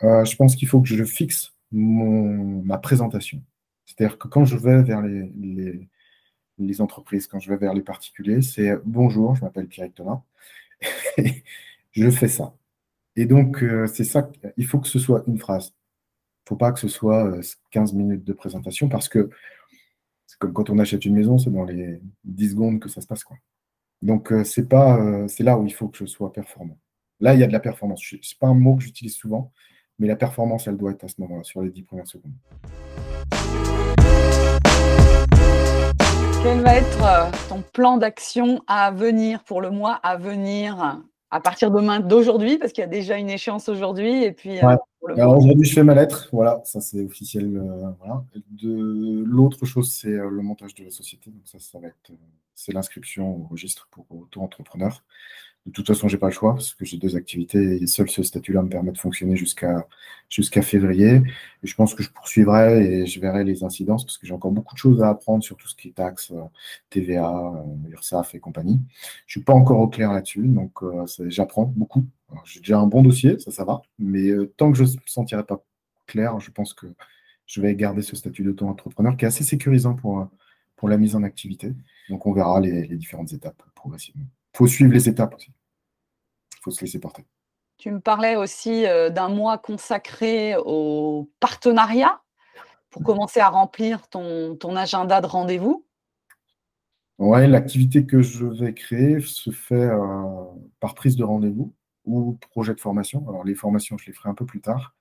Euh, 0.04 0.26
Je 0.26 0.36
pense 0.36 0.56
qu'il 0.56 0.68
faut 0.68 0.82
que 0.82 0.88
je 0.88 1.04
fixe 1.04 1.54
mon, 1.72 2.64
ma 2.64 2.78
présentation. 2.78 3.42
C'est-à-dire 3.86 4.18
que 4.18 4.28
quand 4.28 4.46
je 4.46 4.58
vais 4.58 4.82
vers 4.84 5.02
les 5.02 5.32
les 5.38 5.90
entreprises, 6.80 7.28
quand 7.28 7.40
je 7.40 7.50
vais 7.50 7.58
vers 7.58 7.74
les 7.74 7.82
particuliers, 7.82 8.42
c'est 8.42 8.72
bonjour, 8.86 9.36
je 9.36 9.42
m'appelle 9.42 9.68
Pierre 9.68 9.90
Thomas, 9.94 10.22
je 11.92 12.10
fais 12.10 12.28
ça. 12.28 12.54
Et 13.16 13.26
donc, 13.26 13.64
euh, 13.64 13.88
c'est 13.88 14.04
ça, 14.04 14.30
il 14.56 14.66
faut 14.66 14.80
que 14.80 14.88
ce 14.88 15.00
soit 15.00 15.24
une 15.28 15.38
phrase. 15.38 15.74
Il 15.74 16.46
ne 16.46 16.50
faut 16.50 16.56
pas 16.56 16.72
que 16.72 16.80
ce 16.80 16.88
soit 16.88 17.38
15 17.72 17.94
euh, 17.94 17.98
minutes 17.98 18.24
de 18.24 18.34
présentation 18.34 18.88
parce 18.90 19.10
que 19.10 19.30
c'est 20.26 20.40
comme 20.40 20.54
quand 20.54 20.70
on 20.70 20.80
achète 20.80 21.06
une 21.06 21.16
maison, 21.16 21.38
c'est 21.38 21.50
dans 21.50 21.66
les 21.66 22.00
10 22.24 22.52
secondes 22.52 22.80
que 22.80 22.88
ça 22.88 23.02
se 23.02 23.08
passe. 23.08 23.24
Quoi. 23.24 23.38
Donc, 24.02 24.32
euh, 24.32 24.44
c'est 24.44 24.68
pas, 24.68 25.28
c'est 25.28 25.44
là 25.44 25.58
où 25.58 25.66
il 25.66 25.74
faut 25.74 25.90
que 25.90 25.98
je 25.98 26.06
sois 26.06 26.32
performant. 26.32 26.78
Là, 27.20 27.34
il 27.34 27.42
y 27.42 27.44
a 27.44 27.48
de 27.48 27.52
la 27.52 27.60
performance. 27.60 28.02
Ce 28.02 28.16
n'est 28.16 28.22
pas 28.40 28.48
un 28.48 28.54
mot 28.54 28.78
que 28.78 28.84
j'utilise 28.84 29.16
souvent, 29.16 29.52
mais 29.98 30.08
la 30.08 30.16
performance, 30.16 30.68
elle 30.68 30.78
doit 30.78 30.92
être 30.92 31.04
à 31.04 31.10
ce 31.10 31.20
moment-là, 31.20 31.44
sur 31.44 31.62
les 31.62 31.72
10 31.72 31.84
premières 31.84 32.08
secondes. 32.08 32.32
Quel 36.42 36.62
va 36.62 36.76
être 36.76 37.04
euh, 37.04 37.30
ton 37.50 37.62
plan 37.62 37.98
d'action 37.98 38.64
à 38.66 38.92
venir 38.92 39.44
pour 39.44 39.60
le 39.60 39.72
mois 39.72 39.94
à 40.04 40.16
venir 40.16 41.02
À 41.32 41.42
partir 41.42 41.70
d'aujourd'hui, 41.70 42.58
parce 42.58 42.72
qu'il 42.72 42.82
y 42.82 42.86
a 42.86 42.90
déjà 42.90 43.18
une 43.18 43.30
échéance 43.30 43.68
aujourd'hui. 43.68 44.24
Et 44.24 44.32
puis, 44.32 44.58
euh, 44.64 44.78
aujourd'hui, 45.02 45.68
je 45.68 45.74
fais 45.74 45.84
ma 45.84 45.96
lettre. 45.96 46.30
Voilà, 46.32 46.62
ça 46.64 46.80
c'est 46.80 47.04
officiel. 47.04 47.62
De 48.52 49.24
l'autre 49.26 49.66
chose, 49.66 49.92
c'est 49.92 50.12
le 50.12 50.42
montage 50.42 50.74
de 50.76 50.86
la 50.86 50.92
société. 50.92 51.30
Donc 51.30 51.42
ça, 51.44 51.60
ça 51.60 51.78
va 51.78 51.88
être, 51.88 52.12
c'est 52.56 52.72
l'inscription 52.72 53.36
au 53.36 53.48
registre 53.50 53.90
pour 53.92 54.06
auto-entrepreneur. 54.10 55.04
De 55.70 55.74
toute 55.74 55.86
façon, 55.86 56.08
je 56.08 56.16
n'ai 56.16 56.20
pas 56.20 56.28
le 56.28 56.34
choix 56.34 56.54
parce 56.56 56.74
que 56.74 56.84
j'ai 56.84 56.98
deux 56.98 57.16
activités 57.16 57.84
et 57.84 57.86
seul 57.86 58.10
ce 58.10 58.24
statut-là 58.24 58.64
me 58.64 58.70
permet 58.70 58.92
de 58.92 58.98
fonctionner 58.98 59.36
jusqu'à 59.36 59.86
jusqu'à 60.28 60.64
février. 60.64 61.22
Et 61.64 61.68
je 61.68 61.76
pense 61.76 61.94
que 61.94 62.02
je 62.02 62.10
poursuivrai 62.10 63.02
et 63.02 63.06
je 63.06 63.20
verrai 63.20 63.44
les 63.44 63.64
incidences 63.64 64.04
parce 64.04 64.18
que 64.18 64.26
j'ai 64.26 64.34
encore 64.34 64.52
beaucoup 64.52 64.74
de 64.74 64.80
choses 64.80 65.04
à 65.04 65.10
apprendre 65.10 65.44
sur 65.44 65.58
tout 65.58 65.68
ce 65.68 65.76
qui 65.76 65.90
est 65.90 65.92
taxes, 65.92 66.32
euh, 66.32 66.42
TVA, 66.90 67.30
euh, 67.30 67.90
URSAF 67.92 68.34
et 68.34 68.40
compagnie. 68.40 68.80
Je 69.28 69.38
ne 69.38 69.42
suis 69.42 69.44
pas 69.44 69.54
encore 69.54 69.80
au 69.80 69.88
clair 69.88 70.12
là-dessus, 70.12 70.48
donc 70.48 70.82
euh, 70.82 71.06
j'apprends 71.28 71.66
beaucoup. 71.66 72.04
J'ai 72.46 72.62
déjà 72.62 72.80
un 72.80 72.88
bon 72.88 73.04
dossier, 73.04 73.38
ça, 73.38 73.52
ça 73.52 73.64
va. 73.64 73.84
Mais 74.00 74.32
tant 74.58 74.72
que 74.72 74.78
je 74.78 74.84
ne 74.84 74.90
me 74.90 74.96
sentirai 75.06 75.44
pas 75.44 75.64
clair, 76.08 76.40
je 76.40 76.50
pense 76.50 76.74
que 76.74 76.88
je 77.46 77.62
vais 77.62 77.76
garder 77.76 78.02
ce 78.02 78.16
statut 78.16 78.44
d'auto-entrepreneur 78.44 79.16
qui 79.18 79.26
est 79.26 79.28
assez 79.28 79.44
sécurisant 79.44 79.94
pour, 79.94 80.28
pour 80.76 80.90
la 80.90 80.98
mise 80.98 81.16
en 81.16 81.22
activité. 81.22 81.74
Donc 82.10 82.26
on 82.26 82.34
verra 82.34 82.60
les, 82.60 82.88
les 82.88 82.98
différentes 82.98 83.34
étapes 83.34 83.62
progressivement. 83.76 84.26
Il 84.56 84.58
faut 84.58 84.68
suivre 84.68 84.94
les 84.94 85.08
étapes 85.08 85.36
aussi. 85.36 85.52
Il 86.60 86.64
faut 86.64 86.72
se 86.72 86.82
laisser 86.82 87.00
porter. 87.00 87.26
Tu 87.78 87.92
me 87.92 88.00
parlais 88.00 88.36
aussi 88.36 88.86
euh, 88.86 89.10
d'un 89.10 89.30
mois 89.30 89.58
consacré 89.58 90.56
au 90.58 91.30
partenariat 91.40 92.22
pour 92.90 93.04
commencer 93.04 93.40
à 93.40 93.50
remplir 93.50 94.08
ton, 94.10 94.56
ton 94.58 94.76
agenda 94.76 95.22
de 95.22 95.28
rendez-vous. 95.28 95.86
Oui, 97.20 97.48
l'activité 97.48 98.06
que 98.06 98.22
je 98.22 98.46
vais 98.46 98.74
créer 98.74 99.20
se 99.20 99.52
fait 99.52 99.76
euh, 99.76 100.34
par 100.80 100.96
prise 100.96 101.18
de 101.18 101.24
rendez-vous 101.24 101.74
ou 102.06 102.38
projet 102.52 102.74
de 102.74 102.80
formation. 102.80 103.28
Alors 103.28 103.44
les 103.44 103.56
formations, 103.56 103.98
je 103.98 104.08
les 104.08 104.14
ferai 104.14 104.30
un 104.30 104.34
peu 104.34 104.46
plus 104.46 104.62
tard. 104.62 104.96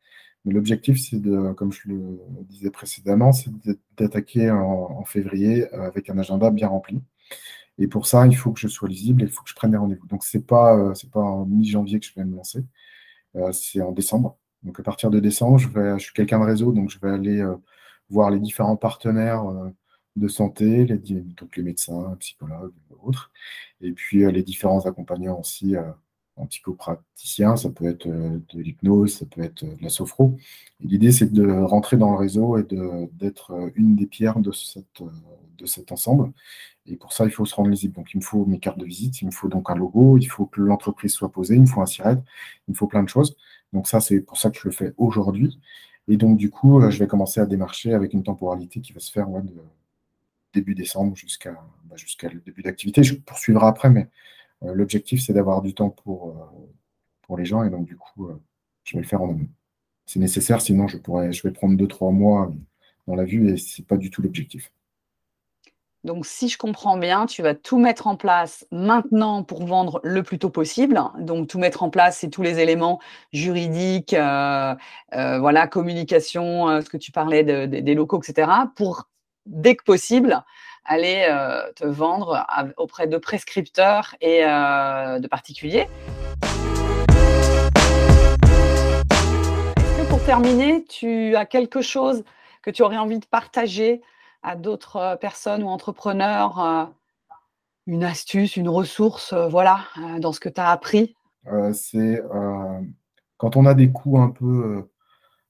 Mais 0.45 0.53
l'objectif, 0.53 0.99
c'est 0.99 1.21
de, 1.21 1.53
comme 1.53 1.73
je 1.73 1.89
le 1.89 2.21
disais 2.49 2.71
précédemment, 2.71 3.33
c'est 3.33 3.51
d'attaquer 3.97 4.51
en, 4.51 5.05
février 5.05 5.69
avec 5.73 6.11
un 6.11 6.19
agenda 6.19 6.51
bien 6.51 6.69
rempli. 6.69 7.01
Et 7.79 7.87
pour 7.87 8.07
ça, 8.07 8.27
il 8.27 8.37
faut 8.37 8.53
que 8.53 8.61
je 8.61 8.69
sois 8.69 8.89
lisible 8.89 9.23
et 9.23 9.27
il 9.27 9.31
faut 9.31 9.43
que 9.43 9.51
je 9.51 9.55
prenne 9.55 9.71
des 9.71 9.77
rendez-vous. 9.77 10.07
Donc, 10.09 10.25
ce 10.25 10.37
n'est 10.37 10.43
pas, 10.45 10.77
euh, 10.77 10.95
pas 11.13 11.21
en 11.21 11.47
mi-janvier 11.47 12.01
que 12.01 12.07
je 12.07 12.15
vais 12.15 12.25
me 12.25 12.37
lancer, 12.37 12.65
euh, 13.37 13.53
c'est 13.53 13.83
en 13.83 13.93
décembre. 13.93 14.39
Donc, 14.63 14.81
à 14.81 14.83
partir 14.83 15.11
de 15.11 15.21
décembre, 15.21 15.59
je, 15.59 15.69
vais, 15.69 15.99
je 15.99 16.05
suis 16.05 16.15
quelqu'un 16.15 16.41
de 16.41 16.45
réseau, 16.45 16.73
donc 16.73 16.91
je 16.91 16.99
vais 17.01 17.11
aller 17.11 17.41
euh, 17.41 17.57
voir 18.11 18.31
les 18.31 18.41
différents 18.41 18.77
partenaires 18.77 19.45
de 20.17 20.29
santé, 20.29 20.87
les, 20.87 20.99
donc 20.99 21.57
les 21.57 21.63
médecins, 21.63 22.17
psychologues, 22.21 22.73
autres, 23.03 23.31
et 23.81 23.93
puis 23.93 24.31
les 24.33 24.43
différents 24.43 24.87
accompagnants 24.87 25.39
aussi 25.41 25.77
en 26.39 26.47
psychopraticien, 26.47 27.57
ça 27.57 27.71
peut 27.71 27.87
être 27.87 28.07
de 28.07 28.61
l'hypnose, 28.61 29.19
ça 29.19 29.27
peut 29.27 29.43
être 29.43 29.65
de 29.65 29.83
la 29.83 29.89
sophro. 29.89 30.37
L'idée, 30.81 31.13
c'est 31.13 31.33
de 31.33 31.47
rentrer 31.47 31.97
dans 31.97 32.11
le 32.13 32.17
réseau 32.17 32.57
et 32.59 32.67
d'être 33.13 33.71
une 33.75 33.97
des 33.97 34.07
pierres 34.07 34.39
de, 34.39 34.53
cet 34.53 35.93
ensemble 35.93 36.33
et 36.91 36.97
pour 36.97 37.13
ça, 37.13 37.25
il 37.25 37.31
faut 37.31 37.45
se 37.45 37.55
rendre 37.55 37.71
lisible. 37.71 37.95
Donc, 37.95 38.13
il 38.15 38.19
me 38.19 38.23
faut 38.23 38.45
mes 38.47 38.59
cartes 38.59 38.79
de 38.79 38.85
visite, 38.85 39.21
il 39.21 39.27
me 39.27 39.31
faut 39.31 39.49
donc 39.49 39.71
un 39.71 39.75
logo, 39.75 40.19
il 40.19 40.27
faut 40.27 40.47
que 40.47 40.61
l'entreprise 40.61 41.13
soit 41.13 41.31
posée, 41.31 41.55
il 41.55 41.61
me 41.63 41.67
faut 41.67 41.81
un 41.83 41.87
SIRET, 41.87 42.17
il 42.67 42.73
me 42.73 42.75
faut 42.75 42.87
plein 42.87 43.03
de 43.03 43.09
choses. 43.09 43.37
Donc, 43.73 43.87
ça, 43.87 44.01
c'est 44.01 44.21
pour 44.21 44.39
ça 44.39 44.51
que 44.51 44.59
je 44.59 44.65
le 44.65 44.73
fais 44.73 44.95
aujourd'hui. 44.97 45.59
Et 46.09 46.17
donc, 46.17 46.39
du 46.39 46.51
coup, 46.51 46.81
euh, 46.81 46.91
je 46.91 46.99
vais 46.99 47.07
commencer 47.07 47.41
à 47.41 47.47
démarcher 47.47 47.93
avec 47.93 48.15
une 48.15 48.23
temporalité 48.23 48.81
qui 48.81 48.93
va 48.93 49.01
se 49.01 49.13
faire 49.13 49.29
de 49.29 49.55
début 50.55 50.75
décembre 50.75 51.15
jusqu'à 51.15 51.53
bah, 51.85 51.97
le 52.33 52.41
début 52.41 52.63
d'activité. 52.63 53.03
Je 53.03 53.15
poursuivrai 53.15 53.67
après, 53.67 53.91
mais 53.91 54.03
euh, 54.03 54.07
l'objectif, 54.63 55.23
c'est 55.23 55.33
d'avoir 55.33 55.63
du 55.63 55.75
temps 55.75 55.91
pour, 55.91 56.31
euh, 56.31 56.67
pour 57.23 57.37
les 57.39 57.45
gens. 57.45 57.65
Et 57.65 57.71
donc, 57.71 57.87
du 57.87 57.97
coup, 57.97 58.31
je 58.85 58.97
vais 58.97 59.03
le 59.03 59.07
faire 59.07 59.23
en 59.23 59.31
amont. 59.31 59.49
C'est 60.07 60.21
nécessaire, 60.21 60.61
sinon 60.61 60.89
je, 60.89 60.97
pourrais, 60.97 61.33
je 61.33 61.43
vais 61.43 61.53
prendre 61.53 61.77
deux, 61.77 61.87
trois 61.87 62.11
mois 62.11 62.51
dans 63.07 63.15
la 63.15 63.25
vue 63.25 63.53
et 63.53 63.57
ce 63.57 63.81
n'est 63.81 63.87
pas 63.87 63.97
du 63.97 64.11
tout 64.11 64.23
l'objectif. 64.23 64.73
Donc, 66.05 66.27
si 66.27 66.49
je 66.49 66.57
comprends 66.57 66.97
bien, 66.97 67.27
tu 67.27 67.43
vas 67.43 67.55
tout 67.55 67.79
mettre 67.79 68.07
en 68.07 68.17
place 68.17 68.67
maintenant 68.71 69.43
pour 69.43 69.67
vendre 69.67 70.01
le 70.05 70.23
plus 70.23 70.39
tôt 70.39 70.49
possible. 70.49 71.03
Donc, 71.19 71.49
tout 71.49 71.59
mettre 71.59 71.83
en 71.83 71.91
place, 71.91 72.19
c'est 72.19 72.31
tous 72.31 72.43
les 72.43 72.61
éléments 72.61 73.01
juridiques, 73.33 74.15
euh, 74.15 74.75
euh, 75.15 75.39
voilà, 75.41 75.67
communication, 75.67 76.69
euh, 76.69 76.81
ce 76.83 76.89
que 76.89 76.97
tu 76.97 77.11
parlais 77.11 77.43
des 77.67 77.95
locaux, 77.95 78.21
etc. 78.23 78.51
Pour, 78.77 79.09
dès 79.47 79.75
que 79.75 79.83
possible, 79.83 80.45
aller 80.89 81.29
te 81.77 81.87
vendre 81.87 82.45
auprès 82.77 83.07
de 83.07 83.17
prescripteurs 83.19 84.17
et 84.21 84.41
de 84.41 85.27
particuliers. 85.29 85.87
Est-ce 89.77 90.03
que 90.03 90.09
pour 90.09 90.23
terminer, 90.25 90.85
tu 90.85 91.37
as 91.37 91.47
quelque 91.47 91.83
chose 91.83 92.25
que 92.63 92.71
tu 92.71 92.83
aurais 92.83 92.99
envie 92.99 93.19
de 93.19 93.27
partager 93.27 94.03
à 94.43 94.57
d'autres 94.57 94.97
euh, 94.97 95.17
personnes 95.17 95.63
ou 95.63 95.69
entrepreneurs 95.69 96.61
euh, 96.61 96.85
une 97.87 98.05
astuce, 98.05 98.57
une 98.57 98.69
ressource, 98.69 99.33
euh, 99.33 99.49
voilà, 99.49 99.81
dans 100.19 100.33
ce 100.33 100.41
que 100.41 100.49
tu 100.49 100.61
as 100.61 100.71
appris? 100.71 101.15
C'est 101.73 102.23
quand 103.39 103.57
on 103.57 103.65
a 103.65 103.73
des 103.73 103.91
coûts 103.91 104.19
un 104.19 104.29
peu, 104.29 104.91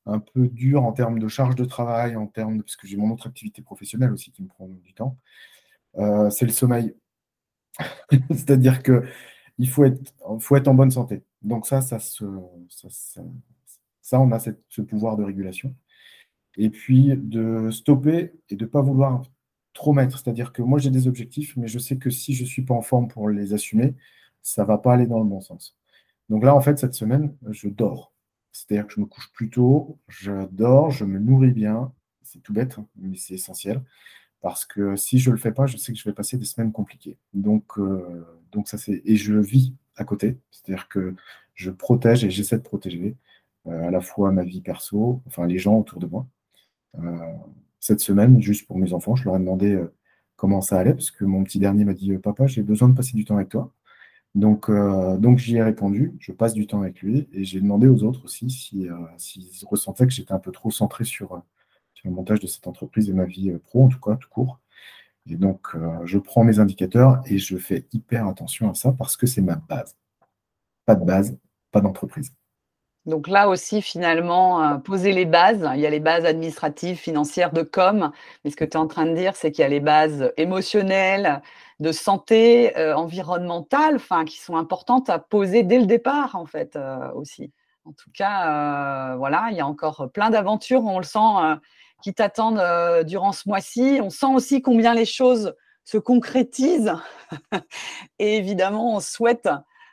un 0.09 0.19
peu 0.19 0.49
durs 0.49 0.85
en 0.85 0.93
termes 0.93 1.19
de 1.19 1.29
charge 1.29 1.55
de 1.55 1.65
travail, 1.65 2.17
en 2.17 2.27
termes 2.27 2.63
parce 2.63 2.77
que 2.77 2.87
j'ai 2.87 2.97
mon 2.97 3.11
autre 3.11 3.29
activité 3.29 3.63
professionnelle 3.63 4.13
aussi 4.13 4.33
qui 4.33 4.43
me 4.43 4.49
prend 4.49 4.69
du 4.69 4.95
temps, 4.95 5.19
c'est 6.31 6.47
le 6.47 6.53
sommeil. 6.53 6.95
C'est-à-dire 8.31 8.83
que 8.83 9.05
il 9.59 9.69
faut 9.69 9.85
être, 9.85 10.15
faut 10.41 10.57
être 10.57 10.69
en 10.69 10.75
bonne 10.75 10.91
santé. 10.91 11.23
Donc 11.43 11.67
ça, 11.67 11.81
ça, 11.81 11.99
ça, 11.99 12.27
ça, 14.01 14.21
on 14.21 14.33
a 14.33 14.39
ce 14.39 14.81
pouvoir 14.83 15.17
de 15.17 15.25
régulation 15.25 15.75
et 16.59 16.71
puis 16.71 17.15
de 17.17 17.71
stopper 17.71 18.33
et 18.51 18.57
de 18.57 18.65
ne 18.65 18.69
pas 18.69 18.83
vouloir 18.83 19.23
trop 19.73 19.93
mettre. 19.93 20.19
C'est-à-dire 20.19 20.53
que 20.53 20.61
moi, 20.61 20.79
j'ai 20.79 20.91
des 20.91 21.07
objectifs, 21.07 21.57
mais 21.57 21.69
je 21.69 21.79
sais 21.79 21.97
que 21.97 22.11
si 22.11 22.35
je 22.35 22.43
ne 22.43 22.49
suis 22.49 22.63
pas 22.63 22.75
en 22.75 22.83
forme 22.83 23.09
pour 23.09 23.29
les 23.29 23.55
assumer, 23.55 23.95
ça 24.43 24.63
ne 24.63 24.69
va 24.69 24.79
pas 24.79 24.95
aller 24.95 25.07
dans 25.07 25.21
le 25.21 25.25
bon 25.25 25.41
sens. 25.41 25.77
Donc 26.29 26.45
là, 26.45 26.55
en 26.55 26.61
fait, 26.61 26.79
cette 26.79 26.95
semaine, 26.95 27.35
je 27.51 27.69
dors. 27.69 28.13
C'est-à-dire 28.53 28.87
que 28.87 28.95
je 28.95 29.01
me 29.01 29.07
couche 29.07 29.31
plus 29.33 29.51
tôt, 29.51 29.99
je 30.09 30.47
dors, 30.51 30.91
je 30.91 31.05
me 31.05 31.19
nourris 31.19 31.53
bien. 31.53 31.93
C'est 32.23 32.43
tout 32.43 32.53
bête, 32.53 32.77
mais 32.97 33.17
c'est 33.17 33.35
essentiel. 33.35 33.83
Parce 34.41 34.65
que 34.65 34.97
si 34.97 35.19
je 35.19 35.31
ne 35.31 35.35
le 35.35 35.41
fais 35.41 35.53
pas, 35.53 35.67
je 35.67 35.77
sais 35.77 35.93
que 35.93 35.99
je 35.99 36.05
vais 36.05 36.15
passer 36.15 36.37
des 36.37 36.45
semaines 36.45 36.73
compliquées. 36.73 37.17
Donc, 37.35 37.79
euh, 37.79 38.27
donc 38.53 38.69
ça, 38.69 38.79
c'est. 38.79 39.03
Et 39.05 39.17
je 39.17 39.35
vis 39.35 39.75
à 39.97 40.05
côté. 40.05 40.39
C'est-à-dire 40.51 40.89
que 40.89 41.15
je 41.55 41.71
protège 41.71 42.25
et 42.25 42.31
j'essaie 42.31 42.59
de 42.59 42.63
protéger 42.63 43.17
euh, 43.67 43.89
à 43.89 43.91
la 43.91 44.01
fois 44.01 44.31
ma 44.33 44.45
vie 44.45 44.61
perso, 44.61 45.23
enfin 45.27 45.47
les 45.47 45.59
gens 45.59 45.77
autour 45.79 45.99
de 46.01 46.07
moi, 46.07 46.27
euh, 46.99 47.17
cette 47.81 48.01
semaine, 48.01 48.41
juste 48.43 48.67
pour 48.67 48.79
mes 48.79 48.93
enfants, 48.93 49.17
je 49.17 49.25
leur 49.25 49.37
ai 49.37 49.39
demandé 49.41 49.81
comment 50.37 50.61
ça 50.61 50.79
allait, 50.79 50.95
parce 50.95 51.11
que 51.11 51.25
mon 51.25 51.45
petit 51.45 51.59
dernier 51.59 51.85
m'a 51.85 51.95
dit 51.95 52.17
Papa, 52.19 52.47
j'ai 52.47 52.63
besoin 52.63 52.89
de 52.89 52.95
passer 52.95 53.17
du 53.17 53.25
temps 53.25 53.37
avec 53.37 53.49
toi. 53.51 53.73
Donc, 54.35 54.71
donc 54.71 55.39
j'y 55.39 55.57
ai 55.57 55.63
répondu, 55.63 56.15
je 56.21 56.33
passe 56.33 56.55
du 56.55 56.67
temps 56.67 56.83
avec 56.83 57.01
lui, 57.03 57.29
et 57.33 57.45
j'ai 57.45 57.61
demandé 57.61 57.89
aux 57.89 58.05
autres 58.05 58.25
aussi 58.25 58.51
s'ils 58.51 58.93
si, 59.17 59.65
ressentaient 59.67 60.07
que 60.07 60.13
j'étais 60.13 60.33
un 60.33 60.39
peu 60.39 60.53
trop 60.53 60.71
centré 60.71 61.05
sur, 61.05 61.43
sur, 61.95 62.09
le 62.09 62.15
montage 62.15 62.41
de 62.41 62.47
cette 62.47 62.67
entreprise 62.67 63.09
et 63.11 63.13
ma 63.13 63.25
vie 63.25 63.53
pro, 63.67 63.85
en 63.85 63.89
tout 63.89 64.01
cas, 64.01 64.17
tout 64.17 64.29
court. 64.29 64.61
Et 65.27 65.37
donc, 65.37 65.75
je 66.05 66.19
prends 66.19 66.45
mes 66.45 66.59
indicateurs 66.61 67.21
et 67.27 67.39
je 67.39 67.57
fais 67.57 67.87
hyper 67.93 68.29
attention 68.29 68.71
à 68.71 68.75
ça 68.75 68.93
parce 68.93 69.17
que 69.17 69.27
c'est 69.27 69.43
ma 69.43 69.57
base. 69.57 69.97
Pas 70.87 70.95
de 70.95 71.05
base, 71.05 71.37
pas 71.73 71.81
d'entreprise. 71.81 72.33
Donc 73.09 73.27
là 73.27 73.49
aussi, 73.49 73.81
finalement, 73.81 74.63
euh, 74.63 74.77
poser 74.77 75.13
les 75.13 75.25
bases. 75.25 75.67
Il 75.75 75.81
y 75.81 75.87
a 75.87 75.91
les 75.91 75.99
bases 75.99 76.27
administratives, 76.27 76.99
financières, 76.99 77.53
de 77.53 77.63
com. 77.63 78.13
Mais 78.45 78.51
ce 78.51 78.57
que 78.57 78.67
tu 78.67 78.73
es 78.73 78.77
en 78.77 78.87
train 78.87 79.07
de 79.07 79.15
dire, 79.15 79.35
c'est 79.35 79.51
qu'il 79.51 79.63
y 79.63 79.65
a 79.65 79.69
les 79.69 79.81
bases 79.81 80.31
émotionnelles, 80.37 81.41
de 81.81 81.91
santé, 81.91 82.77
euh, 82.77 82.95
environnementale, 82.95 83.97
enfin, 83.97 84.27
qui 84.27 84.39
sont 84.39 84.57
importantes 84.59 85.09
à 85.09 85.19
poser 85.19 85.63
dès 85.63 85.79
le 85.79 85.87
départ, 85.87 86.37
en 86.37 86.45
fait, 86.45 86.77
euh, 86.77 87.11
aussi. 87.15 87.51
En 87.87 87.93
tout 87.93 88.11
cas, 88.13 89.17
voilà, 89.17 89.49
il 89.53 89.57
y 89.57 89.61
a 89.61 89.67
encore 89.67 90.11
plein 90.13 90.29
d'aventures, 90.29 90.85
on 90.85 90.99
le 90.99 91.05
sent, 91.05 91.59
qui 92.03 92.13
t'attendent 92.13 92.63
durant 93.07 93.33
ce 93.33 93.49
mois-ci. 93.49 94.01
On 94.03 94.11
sent 94.11 94.27
aussi 94.35 94.61
combien 94.61 94.93
les 94.93 95.07
choses 95.07 95.55
se 95.85 95.97
concrétisent. 95.97 96.93
Et 98.19 98.37
évidemment, 98.37 98.95
on 98.97 99.01
souhaite 99.01 99.49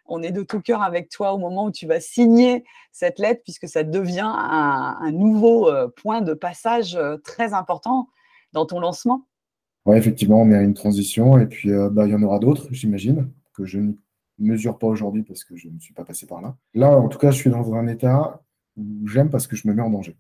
on 0.07 0.21
est 0.21 0.31
de 0.31 0.43
tout 0.43 0.61
cœur 0.61 0.81
avec 0.81 1.09
toi 1.09 1.33
au 1.33 1.37
moment 1.37 1.65
où 1.65 1.71
tu 1.71 1.87
vas 1.87 1.99
signer 1.99 2.63
cette 2.91 3.19
lettre, 3.19 3.41
puisque 3.43 3.67
ça 3.67 3.83
devient 3.83 4.31
un, 4.31 5.11
nouveau 5.11 5.69
euh, 5.69 5.87
point 5.87 6.21
de 6.21 6.33
passage 6.33 6.95
euh, 6.95 7.17
très 7.17 7.53
important 7.53 8.07
dans 8.53 8.65
ton 8.65 8.79
lancement. 8.79 9.27
Oui, 9.85 9.97
effectivement, 9.97 10.41
on 10.41 10.49
est 10.51 10.55
à 10.55 10.61
une 10.61 10.73
transition 10.73 11.37
et 11.37 11.45
puis 11.45 11.71
euh, 11.71 11.89
bah, 11.89 12.07
il 12.07 12.11
y 12.11 12.15
en 12.15 12.23
aura 12.23 12.39
d'autres, 12.39 12.67
j'imagine, 12.71 13.31
que 13.53 13.65
je 13.65 13.79
ne 13.79 13.93
mesure 14.39 14.77
pas 14.77 14.87
aujourd'hui 14.87 15.23
parce 15.23 15.43
que 15.43 15.55
je 15.55 15.69
ne 15.69 15.79
suis 15.79 15.93
pas 15.93 16.03
passé 16.03 16.25
par 16.25 16.41
là. 16.41 16.55
Là, 16.73 16.89
en 16.89 17.07
tout 17.07 17.19
cas, 17.19 17.31
je 17.31 17.37
suis 17.37 17.49
dans 17.49 17.73
un 17.73 17.87
état 17.87 18.41
où 18.77 19.07
j'aime 19.07 19.29
parce 19.29 19.47
que 19.47 19.55
je 19.55 19.67
me 19.67 19.73
mets 19.73 19.81
en 19.81 19.89
danger. 19.89 20.15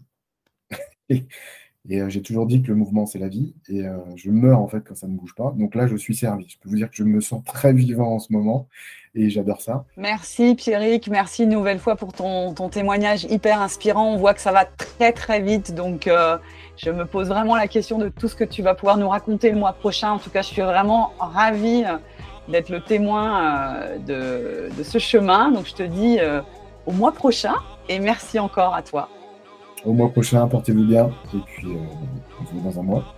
et, 1.89 2.01
euh, 2.01 2.09
j'ai 2.09 2.21
toujours 2.21 2.45
dit 2.45 2.61
que 2.61 2.69
le 2.69 2.75
mouvement, 2.75 3.05
c'est 3.05 3.19
la 3.19 3.27
vie. 3.27 3.53
Et 3.69 3.85
euh, 3.85 3.97
je 4.15 4.31
meurs, 4.31 4.59
en 4.59 4.67
fait, 4.67 4.81
quand 4.81 4.95
ça 4.95 5.07
ne 5.07 5.15
bouge 5.15 5.35
pas. 5.35 5.53
Donc 5.57 5.75
là, 5.75 5.87
je 5.87 5.95
suis 5.95 6.15
servi. 6.15 6.47
Je 6.49 6.57
peux 6.59 6.69
vous 6.69 6.75
dire 6.75 6.89
que 6.89 6.95
je 6.95 7.03
me 7.03 7.21
sens 7.21 7.43
très 7.43 7.73
vivant 7.73 8.15
en 8.15 8.19
ce 8.19 8.33
moment. 8.33 8.67
Et 9.13 9.29
j'adore 9.29 9.61
ça. 9.61 9.85
Merci, 9.95 10.55
Pierrick. 10.55 11.07
Merci 11.07 11.43
une 11.43 11.51
nouvelle 11.51 11.79
fois 11.79 11.95
pour 11.95 12.11
ton, 12.11 12.53
témoignage 12.69 13.25
hyper 13.25 13.61
inspirant. 13.61 14.13
On 14.13 14.17
voit 14.17 14.33
que 14.33 14.41
ça 14.41 14.51
va 14.51 14.65
très, 14.65 15.13
très 15.13 15.41
vite. 15.41 15.73
Donc, 15.73 16.07
euh, 16.07 16.37
je 16.77 16.89
me 16.89 17.05
pose 17.05 17.29
vraiment 17.29 17.55
la 17.55 17.67
question 17.67 17.97
de 17.97 18.09
tout 18.09 18.27
ce 18.27 18.35
que 18.35 18.43
tu 18.43 18.61
vas 18.61 18.73
pouvoir 18.73 18.97
nous 18.97 19.07
raconter 19.07 19.51
le 19.51 19.57
mois 19.57 19.73
prochain. 19.73 20.11
En 20.11 20.19
tout 20.19 20.29
cas, 20.29 20.41
je 20.41 20.47
suis 20.47 20.61
vraiment 20.61 21.13
ravie 21.19 21.83
d'être 22.49 22.69
le 22.69 22.81
témoin 22.81 23.79
de, 24.05 24.69
ce 24.83 24.97
chemin. 24.97 25.51
Donc, 25.51 25.67
je 25.67 25.73
te 25.73 25.83
dis 25.83 26.17
au 26.85 26.91
mois 26.91 27.13
prochain. 27.13 27.53
Et 27.87 27.99
merci 27.99 28.39
encore 28.39 28.73
à 28.73 28.81
toi 28.81 29.09
au 29.85 29.93
mois 29.93 30.09
prochain, 30.09 30.47
portez-vous 30.47 30.85
bien, 30.85 31.09
et 31.33 31.39
puis 31.45 31.67
euh, 31.67 31.77
on 32.41 32.45
se 32.45 32.53
voit 32.53 32.71
dans 32.71 32.79
un 32.79 32.83
mois. 32.83 33.15